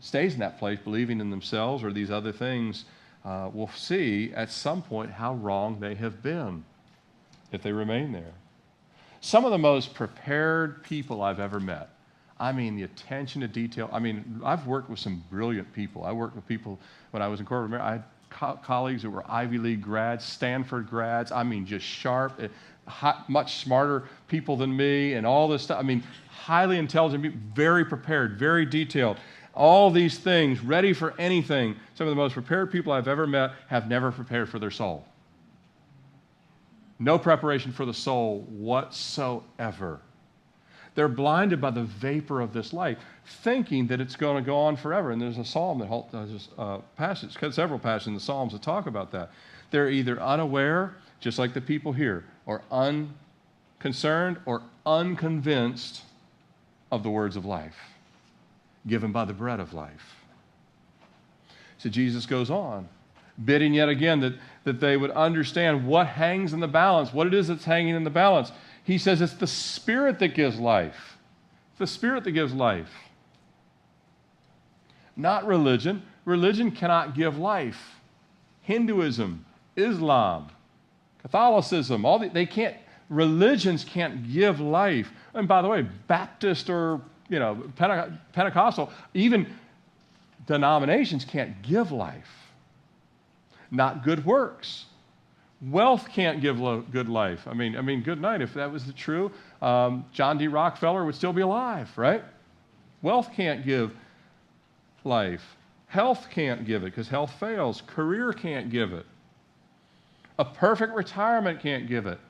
[0.00, 2.84] stays in that place, believing in themselves or these other things,
[3.24, 6.64] uh, will see at some point how wrong they have been
[7.50, 8.34] if they remain there.
[9.20, 11.90] Some of the most prepared people I've ever met.
[12.40, 13.90] I mean, the attention to detail.
[13.92, 16.04] I mean, I've worked with some brilliant people.
[16.04, 16.78] I worked with people
[17.10, 17.86] when I was in corporate America.
[17.86, 21.32] I had co- colleagues that were Ivy League grads, Stanford grads.
[21.32, 22.48] I mean, just sharp, eh,
[22.86, 25.80] hot, much smarter people than me, and all this stuff.
[25.80, 29.18] I mean, highly intelligent very prepared, very detailed.
[29.52, 31.74] All these things, ready for anything.
[31.94, 35.04] Some of the most prepared people I've ever met have never prepared for their soul.
[36.98, 40.00] No preparation for the soul whatsoever.
[40.94, 44.74] They're blinded by the vapor of this life, thinking that it's going to go on
[44.74, 45.12] forever.
[45.12, 48.62] And there's a psalm that there's a uh, passage, several passages in the Psalms that
[48.62, 49.30] talk about that.
[49.70, 56.02] They're either unaware, just like the people here, or unconcerned or unconvinced
[56.90, 57.76] of the words of life
[58.88, 60.16] given by the bread of life.
[61.76, 62.88] So Jesus goes on
[63.44, 64.34] bidding yet again that,
[64.68, 68.04] that they would understand what hangs in the balance, what it is that's hanging in
[68.04, 68.52] the balance.
[68.84, 71.16] He says it's the Spirit that gives life.
[71.70, 72.90] It's the Spirit that gives life.
[75.16, 76.02] Not religion.
[76.26, 77.96] Religion cannot give life.
[78.60, 80.48] Hinduism, Islam,
[81.22, 82.76] Catholicism, all the, they can't,
[83.08, 85.10] religions can't give life.
[85.32, 87.00] And by the way, Baptist or,
[87.30, 87.62] you know,
[88.34, 89.46] Pentecostal, even
[90.46, 92.47] denominations can't give life
[93.70, 94.86] not good works.
[95.60, 97.46] Wealth can't give lo- good life.
[97.48, 98.40] I mean, I mean, good night.
[98.40, 100.46] If that was the true, um, John D.
[100.46, 102.22] Rockefeller would still be alive, right?
[103.02, 103.92] Wealth can't give
[105.04, 105.56] life.
[105.88, 107.82] Health can't give it because health fails.
[107.86, 109.06] Career can't give it.
[110.38, 112.20] A perfect retirement can't give it.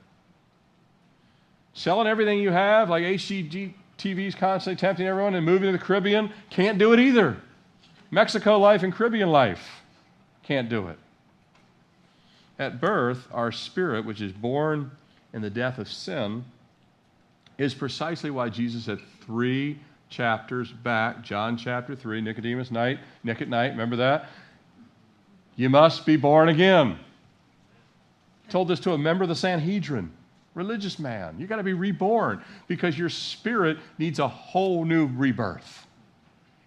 [1.73, 6.79] Selling everything you have, like HGTV's constantly tempting everyone and moving to the Caribbean, can't
[6.79, 7.37] do it either.
[8.09, 9.63] Mexico life and Caribbean life
[10.41, 10.97] can't do it
[12.59, 14.91] at birth, our spirit, which is born
[15.33, 16.43] in the death of sin
[17.57, 19.79] is precisely why Jesus had three
[20.09, 24.29] chapters back, John chapter 3, Nicodemus night, Nick at night, remember that?
[25.55, 26.99] You must be born again.
[28.49, 30.11] Told this to a member of the Sanhedrin,
[30.55, 31.35] religious man.
[31.39, 35.85] You got to be reborn because your spirit needs a whole new rebirth.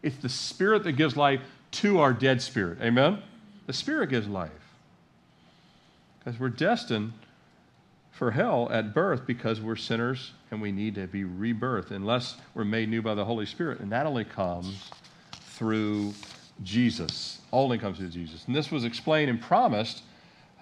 [0.03, 1.40] It's the spirit that gives life
[1.72, 2.78] to our dead spirit.
[2.80, 3.22] Amen?
[3.66, 4.62] The spirit gives life.
[6.23, 7.12] Because we're destined
[8.11, 12.64] for hell at birth because we're sinners and we need to be rebirthed unless we're
[12.64, 13.81] made new by the Holy Spirit.
[13.81, 14.91] And that only comes
[15.33, 16.12] through
[16.62, 17.41] Jesus.
[17.53, 18.45] Only comes through Jesus.
[18.47, 20.03] And this was explained and promised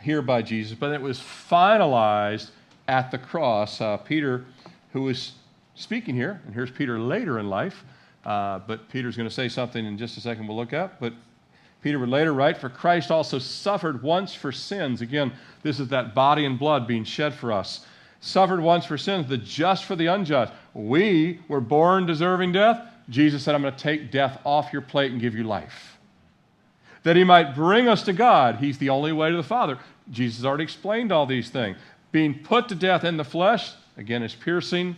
[0.01, 2.51] here by Jesus, but it was finalized
[2.89, 3.81] at the cross.
[3.81, 4.45] Uh, Peter,
[4.93, 5.33] who was
[5.75, 7.85] speaking here, and here's Peter later in life,
[8.25, 11.01] uh, but Peter's going to say something in just a second we'll look at.
[11.01, 11.13] But
[11.83, 15.01] Peter would later write, For Christ also suffered once for sins.
[15.01, 17.87] Again, this is that body and blood being shed for us.
[18.21, 20.53] Suffered once for sins, the just for the unjust.
[20.75, 22.87] We were born deserving death.
[23.09, 25.99] Jesus said, I'm going to take death off your plate and give you life.
[27.03, 28.57] That he might bring us to God.
[28.57, 29.79] He's the only way to the Father.
[30.11, 31.79] Jesus already explained all these things.
[32.13, 34.97] Being put to death in the flesh, again, is piercing,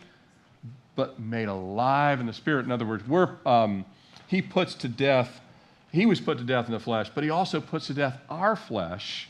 [0.97, 2.65] but made alive in the spirit.
[2.67, 3.05] In other words,
[3.47, 3.85] um,
[4.27, 5.42] he puts to death
[5.93, 8.57] he was put to death in the flesh, but he also puts to death our
[8.57, 9.29] flesh,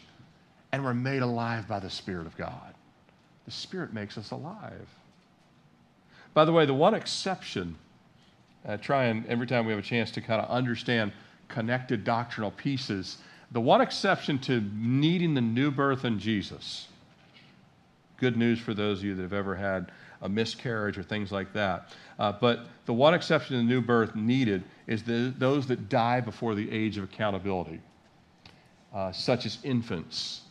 [0.70, 2.74] and we're made alive by the Spirit of God.
[3.44, 4.88] The Spirit makes us alive.
[6.34, 7.76] By the way, the one exception,
[8.66, 11.12] I try and every time we have a chance to kind of understand
[11.48, 13.18] connected doctrinal pieces,
[13.50, 16.86] the one exception to needing the new birth in Jesus,
[18.18, 19.90] good news for those of you that have ever had
[20.22, 21.88] a miscarriage or things like that.
[22.20, 26.20] Uh, but the one exception to the new birth needed is the, those that die
[26.20, 27.80] before the age of accountability,
[28.95, 30.43] uh, such as infants,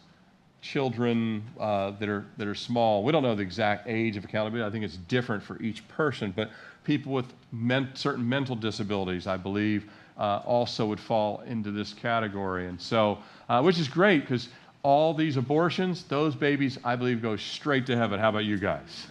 [0.62, 3.04] children uh, that, are, that are small.
[3.04, 4.68] We don't know the exact age of accountability.
[4.68, 6.52] I think it's different for each person, but
[6.84, 12.68] people with men- certain mental disabilities, I believe, uh, also would fall into this category.
[12.68, 13.18] And so,
[13.50, 14.50] uh, which is great because
[14.84, 18.20] all these abortions, those babies, I believe, go straight to heaven.
[18.20, 19.08] How about you guys?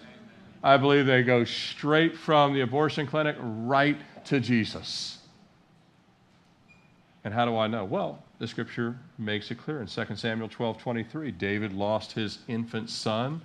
[0.62, 3.96] I believe they go straight from the abortion clinic right
[4.26, 5.18] to Jesus.
[7.24, 7.84] And how do I know?
[7.84, 11.30] Well, the scripture makes it clear in 2 Samuel 12 23.
[11.32, 13.42] David lost his infant son,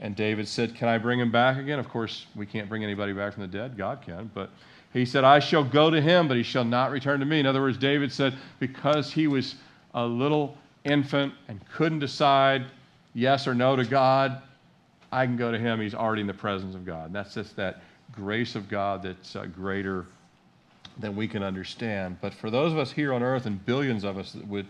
[0.00, 1.78] and David said, Can I bring him back again?
[1.78, 3.76] Of course, we can't bring anybody back from the dead.
[3.76, 4.30] God can.
[4.32, 4.50] But
[4.92, 7.40] he said, I shall go to him, but he shall not return to me.
[7.40, 9.56] In other words, David said, because he was
[9.94, 12.66] a little infant and couldn't decide
[13.14, 14.40] yes or no to God,
[15.10, 15.80] I can go to him.
[15.80, 17.06] He's already in the presence of God.
[17.06, 17.82] And that's just that
[18.12, 20.06] grace of God that's uh, greater
[20.98, 22.18] than we can understand.
[22.20, 24.66] But for those of us here on earth, and billions of us that would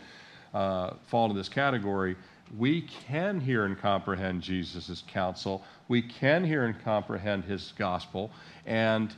[0.52, 2.16] uh, fall into this category,
[2.56, 5.62] we can hear and comprehend Jesus' counsel.
[5.88, 8.30] We can hear and comprehend his gospel.
[8.66, 9.14] And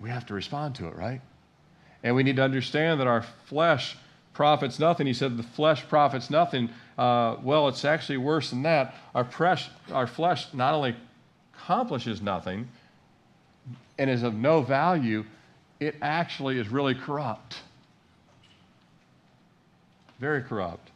[0.00, 1.20] we have to respond to it, right?
[2.02, 3.96] And we need to understand that our flesh
[4.32, 5.06] profits nothing.
[5.06, 6.68] He said the flesh profits nothing.
[6.98, 8.94] Uh, well, it's actually worse than that.
[9.14, 10.94] Our, pres- our flesh not only
[11.56, 12.68] accomplishes nothing
[13.98, 15.24] and is of no value,
[15.80, 17.58] it actually is really corrupt.
[20.18, 20.90] Very corrupt.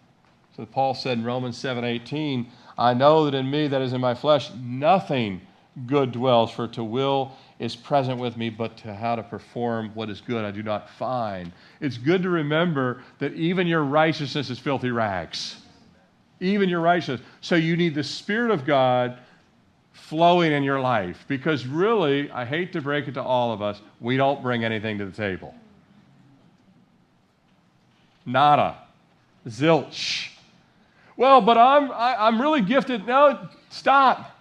[0.56, 2.46] So Paul said in Romans 7:18,
[2.78, 5.40] I know that in me that is in my flesh nothing
[5.86, 10.10] good dwells, for to will is present with me, but to how to perform what
[10.10, 11.52] is good I do not find.
[11.80, 15.56] It's good to remember that even your righteousness is filthy rags.
[16.40, 17.20] Even your righteousness.
[17.42, 19.18] So you need the Spirit of God
[20.00, 23.80] flowing in your life because really, I hate to break it to all of us,
[24.00, 25.54] we don't bring anything to the table.
[28.26, 28.78] Nada.
[29.46, 30.28] Zilch.
[31.16, 33.06] Well, but I'm, I, am i am really gifted.
[33.06, 34.36] No, stop.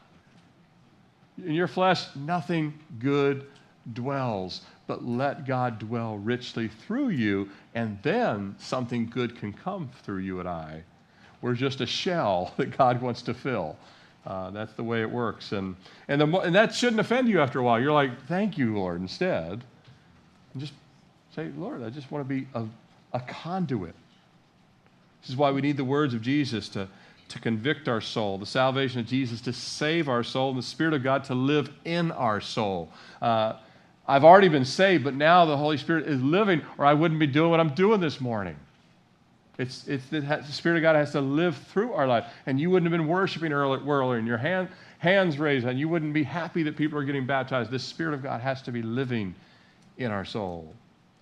[1.46, 3.46] In your flesh, nothing good
[3.94, 10.20] dwells, but let God dwell richly through you, and then something good can come through
[10.20, 10.84] you and I.
[11.42, 13.78] We're just a shell that God wants to fill.
[14.26, 15.52] Uh, that's the way it works.
[15.52, 15.76] And,
[16.08, 17.80] and, the, and that shouldn't offend you after a while.
[17.80, 19.64] You're like, thank you, Lord, instead.
[20.54, 20.74] And just
[21.36, 22.66] say, Lord, I just want to be a,
[23.14, 23.96] a conduit.
[25.22, 26.88] This is why we need the words of Jesus to,
[27.30, 30.94] to convict our soul, the salvation of Jesus to save our soul, and the Spirit
[30.94, 32.90] of God to live in our soul.
[33.22, 33.54] Uh,
[34.08, 37.28] I've already been saved, but now the Holy Spirit is living, or I wouldn't be
[37.28, 38.56] doing what I'm doing this morning.
[39.60, 42.26] It's, it's the, Spirit of God has to live through our life.
[42.48, 46.14] And you wouldn't have been worshiping earlier, and your hand, hands raised, and you wouldn't
[46.14, 47.70] be happy that people are getting baptized.
[47.70, 49.36] The Spirit of God has to be living
[49.98, 50.74] in our soul.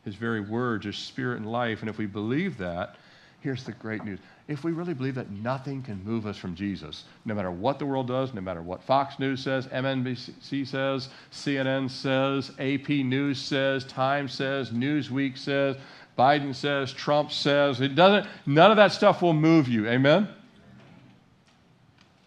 [0.05, 1.81] His very words are spirit and life.
[1.81, 2.95] And if we believe that,
[3.41, 4.19] Here's the great news.
[4.47, 7.85] If we really believe that nothing can move us from Jesus, no matter what the
[7.85, 13.85] world does, no matter what Fox News says, MSNBC says, CNN says, AP News says,
[13.85, 15.77] Time says, Newsweek says,
[16.17, 19.87] Biden says, Trump says, it doesn't, none of that stuff will move you.
[19.87, 20.27] Amen?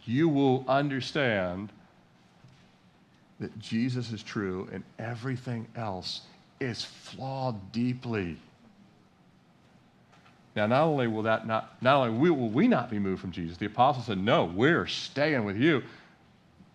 [0.05, 1.71] You will understand
[3.41, 6.23] that Jesus is true and everything else
[6.61, 8.37] is flawed deeply.
[10.55, 13.57] Now, not only will that not, not only will we not be moved from Jesus,
[13.57, 15.83] the apostle said, No, we're staying with you.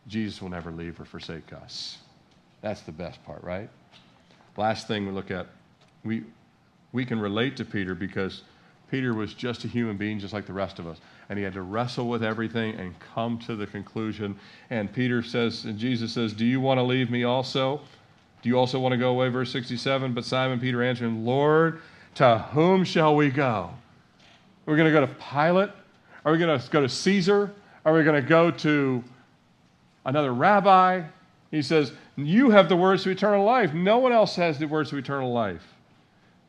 [0.07, 1.97] Jesus will never leave or forsake us.
[2.61, 3.70] That's the best part, right?
[4.57, 5.47] Last thing we look at,
[6.03, 6.24] we,
[6.95, 8.43] we can relate to Peter because
[8.89, 10.99] Peter was just a human being, just like the rest of us.
[11.27, 14.39] And he had to wrestle with everything and come to the conclusion.
[14.69, 17.81] And Peter says, and Jesus says, Do you want to leave me also?
[18.41, 19.27] Do you also want to go away?
[19.27, 20.13] Verse 67.
[20.13, 21.81] But Simon Peter answered Lord,
[22.15, 23.69] to whom shall we go?
[24.65, 25.71] Are we going to go to Pilate?
[26.23, 27.51] Are we going to go to Caesar?
[27.83, 29.03] Are we going to go to
[30.05, 31.03] another rabbi?
[31.51, 33.73] He says, You have the words of eternal life.
[33.73, 35.74] No one else has the words of eternal life.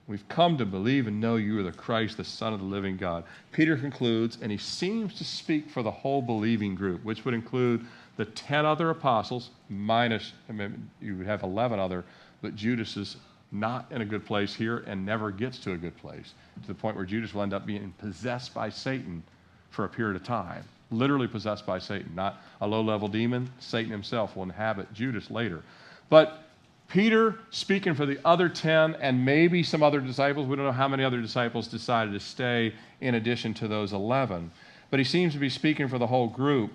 [0.08, 2.96] We've come to believe and know you are the Christ, the Son of the living
[2.96, 3.24] God.
[3.50, 7.84] Peter concludes, and he seems to speak for the whole believing group, which would include
[8.16, 12.04] the 10 other apostles, minus, I mean, you would have 11 other,
[12.40, 13.16] but Judas is
[13.50, 16.74] not in a good place here and never gets to a good place, to the
[16.74, 19.22] point where Judas will end up being possessed by Satan
[19.70, 20.64] for a period of time.
[20.92, 23.50] Literally possessed by Satan, not a low level demon.
[23.58, 25.62] Satan himself will inhabit Judas later.
[26.08, 26.45] But
[26.88, 30.86] Peter, speaking for the other 10 and maybe some other disciples, we don't know how
[30.86, 34.50] many other disciples decided to stay in addition to those 11,
[34.90, 36.72] but he seems to be speaking for the whole group.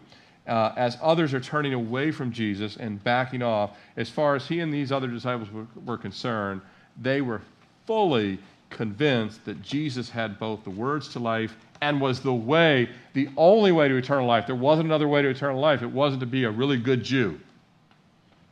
[0.48, 4.60] Uh, as others are turning away from Jesus and backing off, as far as he
[4.60, 6.62] and these other disciples were, were concerned,
[7.00, 7.42] they were
[7.86, 8.40] fully
[8.70, 13.72] convinced that Jesus had both the words to life and was the way, the only
[13.72, 14.48] way to eternal life.
[14.48, 15.84] There wasn't another way to eternal life.
[15.84, 17.40] It wasn't to be a really good Jew.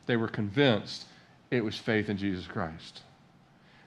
[0.06, 1.06] They were convinced
[1.52, 3.02] it was faith in Jesus Christ.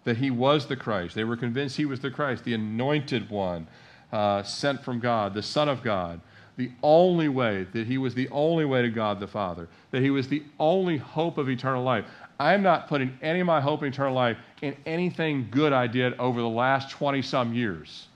[0.04, 1.14] That he was the Christ.
[1.14, 3.68] They were convinced he was the Christ, the anointed one,
[4.12, 6.20] uh, sent from God, the Son of God.
[6.56, 10.10] The only way, that he was the only way to God the Father, that he
[10.10, 12.04] was the only hope of eternal life.
[12.38, 16.14] I'm not putting any of my hope in eternal life in anything good I did
[16.18, 18.08] over the last 20 some years.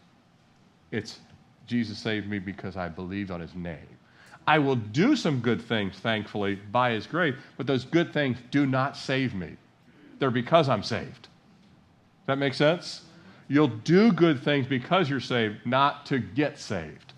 [0.91, 1.19] It's
[1.67, 3.96] Jesus saved me because I believed on his name.
[4.47, 8.67] I will do some good things, thankfully, by His grace, but those good things do
[8.67, 9.57] not save me.
[10.19, 11.29] They're because I'm saved.
[12.27, 13.03] That makes sense?
[13.49, 17.13] You'll do good things because you're saved, not to get saved.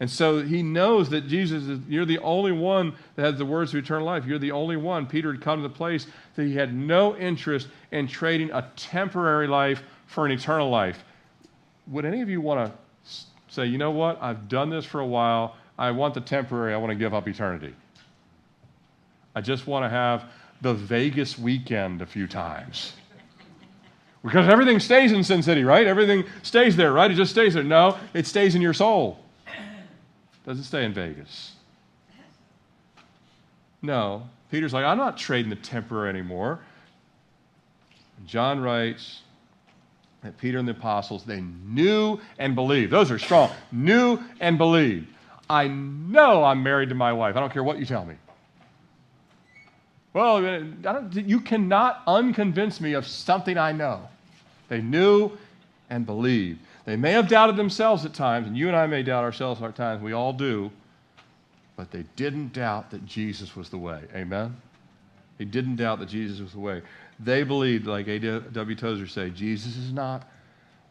[0.00, 3.72] And so he knows that Jesus is, you're the only one that has the words
[3.72, 4.26] of eternal life.
[4.26, 5.06] You're the only one.
[5.06, 9.46] Peter had come to the place that he had no interest in trading a temporary
[9.46, 11.04] life for an eternal life.
[11.86, 13.12] Would any of you want to
[13.48, 14.20] say, you know what?
[14.20, 15.54] I've done this for a while.
[15.82, 17.74] I want the temporary, I want to give up eternity.
[19.34, 20.26] I just want to have
[20.60, 22.92] the Vegas weekend a few times.
[24.22, 25.84] Because everything stays in Sin City, right?
[25.84, 27.10] Everything stays there, right?
[27.10, 27.64] It just stays there.
[27.64, 29.18] No, it stays in your soul.
[29.44, 31.54] It doesn't stay in Vegas.
[33.82, 34.28] No.
[34.52, 36.60] Peter's like, I'm not trading the temporary anymore.
[38.24, 39.22] John writes
[40.22, 42.92] that Peter and the apostles, they knew and believed.
[42.92, 43.50] Those are strong.
[43.72, 45.08] Knew and believed.
[45.52, 47.36] I know I'm married to my wife.
[47.36, 48.14] I don't care what you tell me.
[50.14, 54.08] Well, uh, you cannot unconvince me of something I know.
[54.70, 55.30] They knew
[55.90, 56.60] and believed.
[56.86, 59.76] They may have doubted themselves at times, and you and I may doubt ourselves at
[59.76, 60.02] times.
[60.02, 60.70] We all do.
[61.76, 64.00] But they didn't doubt that Jesus was the way.
[64.14, 64.56] Amen?
[65.36, 66.80] They didn't doubt that Jesus was the way.
[67.20, 68.76] They believed, like A.W.
[68.76, 70.26] Tozer said, Jesus is not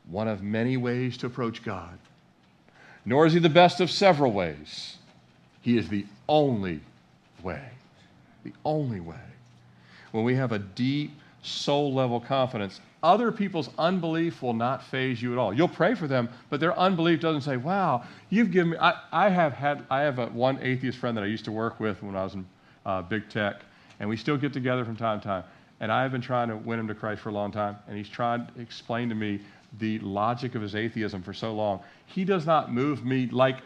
[0.07, 1.97] one of many ways to approach God
[3.05, 4.97] nor is he the best of several ways.
[5.61, 6.81] He is the only
[7.43, 7.63] way.
[8.43, 9.15] The only way.
[10.11, 11.11] When we have a deep
[11.43, 15.53] soul level confidence, other people's unbelief will not faze you at all.
[15.53, 18.77] You'll pray for them, but their unbelief doesn't say, wow, you've given me.
[18.77, 21.79] I, I have had, I have a, one atheist friend that I used to work
[21.79, 22.45] with when I was in
[22.85, 23.61] uh, big tech,
[23.99, 25.43] and we still get together from time to time.
[25.79, 27.97] And I have been trying to win him to Christ for a long time, and
[27.97, 29.39] he's tried to explain to me
[29.79, 31.81] the logic of his atheism for so long.
[32.05, 33.57] He does not move me like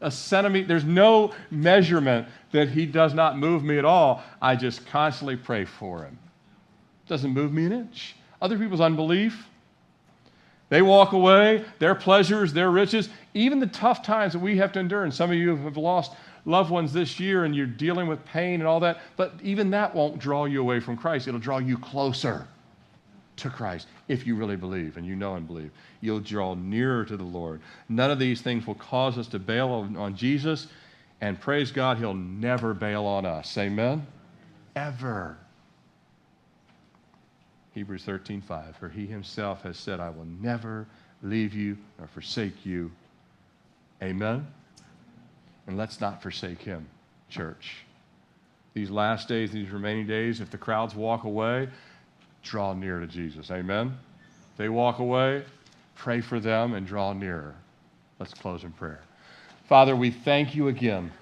[0.00, 0.66] a centimeter.
[0.66, 4.22] There's no measurement that he does not move me at all.
[4.40, 6.18] I just constantly pray for him.
[7.06, 8.16] Doesn't move me an inch.
[8.40, 9.46] Other people's unbelief,
[10.70, 14.80] they walk away, their pleasures, their riches, even the tough times that we have to
[14.80, 15.04] endure.
[15.04, 16.12] And some of you have lost
[16.46, 19.94] loved ones this year and you're dealing with pain and all that, but even that
[19.94, 21.28] won't draw you away from Christ.
[21.28, 22.48] It'll draw you closer
[23.36, 25.70] to Christ if you really believe and you know and believe.
[26.00, 27.60] You'll draw nearer to the Lord.
[27.88, 30.66] None of these things will cause us to bail on, on Jesus,
[31.20, 33.56] and praise God, He'll never bail on us.
[33.56, 34.06] Amen?
[34.74, 35.36] Ever.
[37.72, 40.86] Hebrews 13:5 For he himself has said I will never
[41.22, 42.90] leave you nor forsake you.
[44.02, 44.46] Amen.
[45.66, 46.86] And let's not forsake him,
[47.28, 47.84] church.
[48.74, 51.68] These last days, these remaining days, if the crowds walk away,
[52.42, 53.50] draw near to Jesus.
[53.50, 53.96] Amen.
[54.56, 55.44] They walk away,
[55.94, 57.54] pray for them and draw nearer.
[58.18, 59.00] Let's close in prayer.
[59.68, 61.12] Father, we thank you again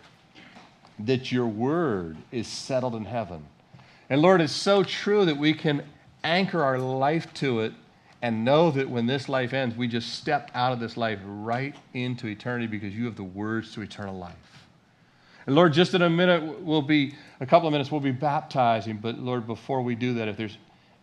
[0.99, 3.47] that your word is settled in heaven.
[4.09, 5.85] And Lord, it's so true that we can
[6.25, 7.73] anchor our life to it
[8.23, 11.75] and know that when this life ends, we just step out of this life right
[11.95, 14.35] into eternity because you have the words to eternal life.
[15.47, 18.99] And Lord, just in a minute, we'll be, a couple of minutes, we'll be baptizing.
[18.99, 20.59] But Lord, before we do that, if there's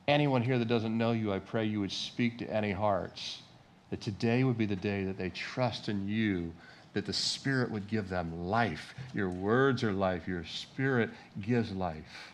[0.08, 3.42] anyone here that doesn't know you, I pray you would speak to any hearts.
[3.90, 6.52] That today would be the day that they trust in you,
[6.94, 8.96] that the Spirit would give them life.
[9.14, 11.10] Your words are life, your Spirit
[11.42, 12.34] gives life.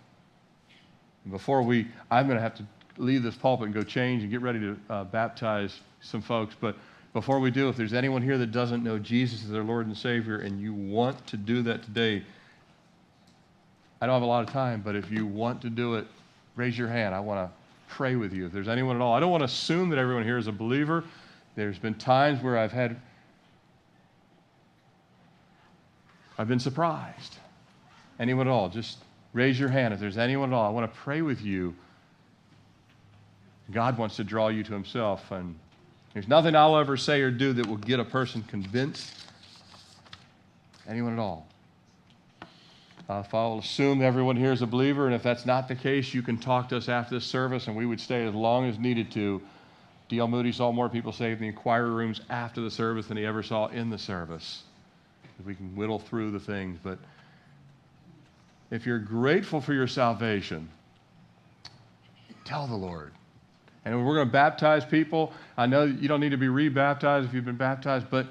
[1.23, 2.65] And before we, I'm going to have to
[2.97, 6.55] leave this pulpit and go change and get ready to uh, baptize some folks.
[6.59, 6.75] But
[7.13, 9.97] before we do, if there's anyone here that doesn't know Jesus as their Lord and
[9.97, 12.23] Savior and you want to do that today,
[14.01, 16.07] I don't have a lot of time, but if you want to do it,
[16.55, 17.15] raise your hand.
[17.15, 17.62] I want to
[17.93, 18.47] pray with you.
[18.47, 20.51] If there's anyone at all, I don't want to assume that everyone here is a
[20.51, 21.03] believer.
[21.55, 22.99] There's been times where I've had,
[26.37, 27.37] I've been surprised.
[28.19, 28.97] Anyone at all, just
[29.33, 29.93] raise your hand.
[29.93, 31.75] If there's anyone at all, I want to pray with you.
[33.71, 35.55] God wants to draw you to Himself, and
[36.13, 39.13] there's nothing I'll ever say or do that will get a person convinced.
[40.87, 41.47] Anyone at all.
[43.09, 46.13] Uh, if I'll assume everyone here is a believer, and if that's not the case,
[46.13, 48.79] you can talk to us after this service, and we would stay as long as
[48.79, 49.41] needed to.
[50.07, 50.27] D.L.
[50.27, 53.43] Moody saw more people saved in the inquiry rooms after the service than he ever
[53.43, 54.63] saw in the service.
[55.39, 56.97] If We can whittle through the things, but
[58.71, 60.69] if you're grateful for your salvation,
[62.45, 63.11] tell the Lord.
[63.85, 65.33] And we're going to baptize people.
[65.57, 68.27] I know you don't need to be rebaptized if you've been baptized, but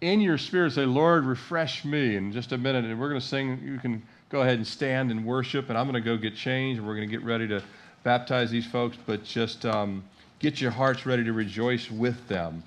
[0.00, 2.84] in your spirit say, Lord, refresh me in just a minute.
[2.84, 3.60] And we're going to sing.
[3.64, 6.78] You can go ahead and stand and worship, and I'm going to go get changed,
[6.78, 7.62] and we're going to get ready to
[8.02, 10.04] baptize these folks, but just um,
[10.38, 12.62] get your hearts ready to rejoice with them.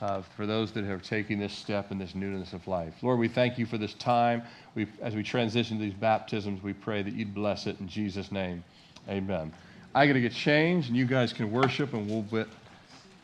[0.00, 2.92] Uh, for those that are taking this step in this newness of life.
[3.02, 4.42] Lord, we thank you for this time.
[4.74, 8.32] We, as we transition to these baptisms, we pray that you'd bless it in Jesus'
[8.32, 8.64] name.
[9.08, 9.52] Amen.
[9.94, 12.46] I got to get changed, and you guys can worship, and we'll.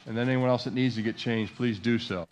[0.06, 2.28] And then anyone else that needs to get changed, please do so.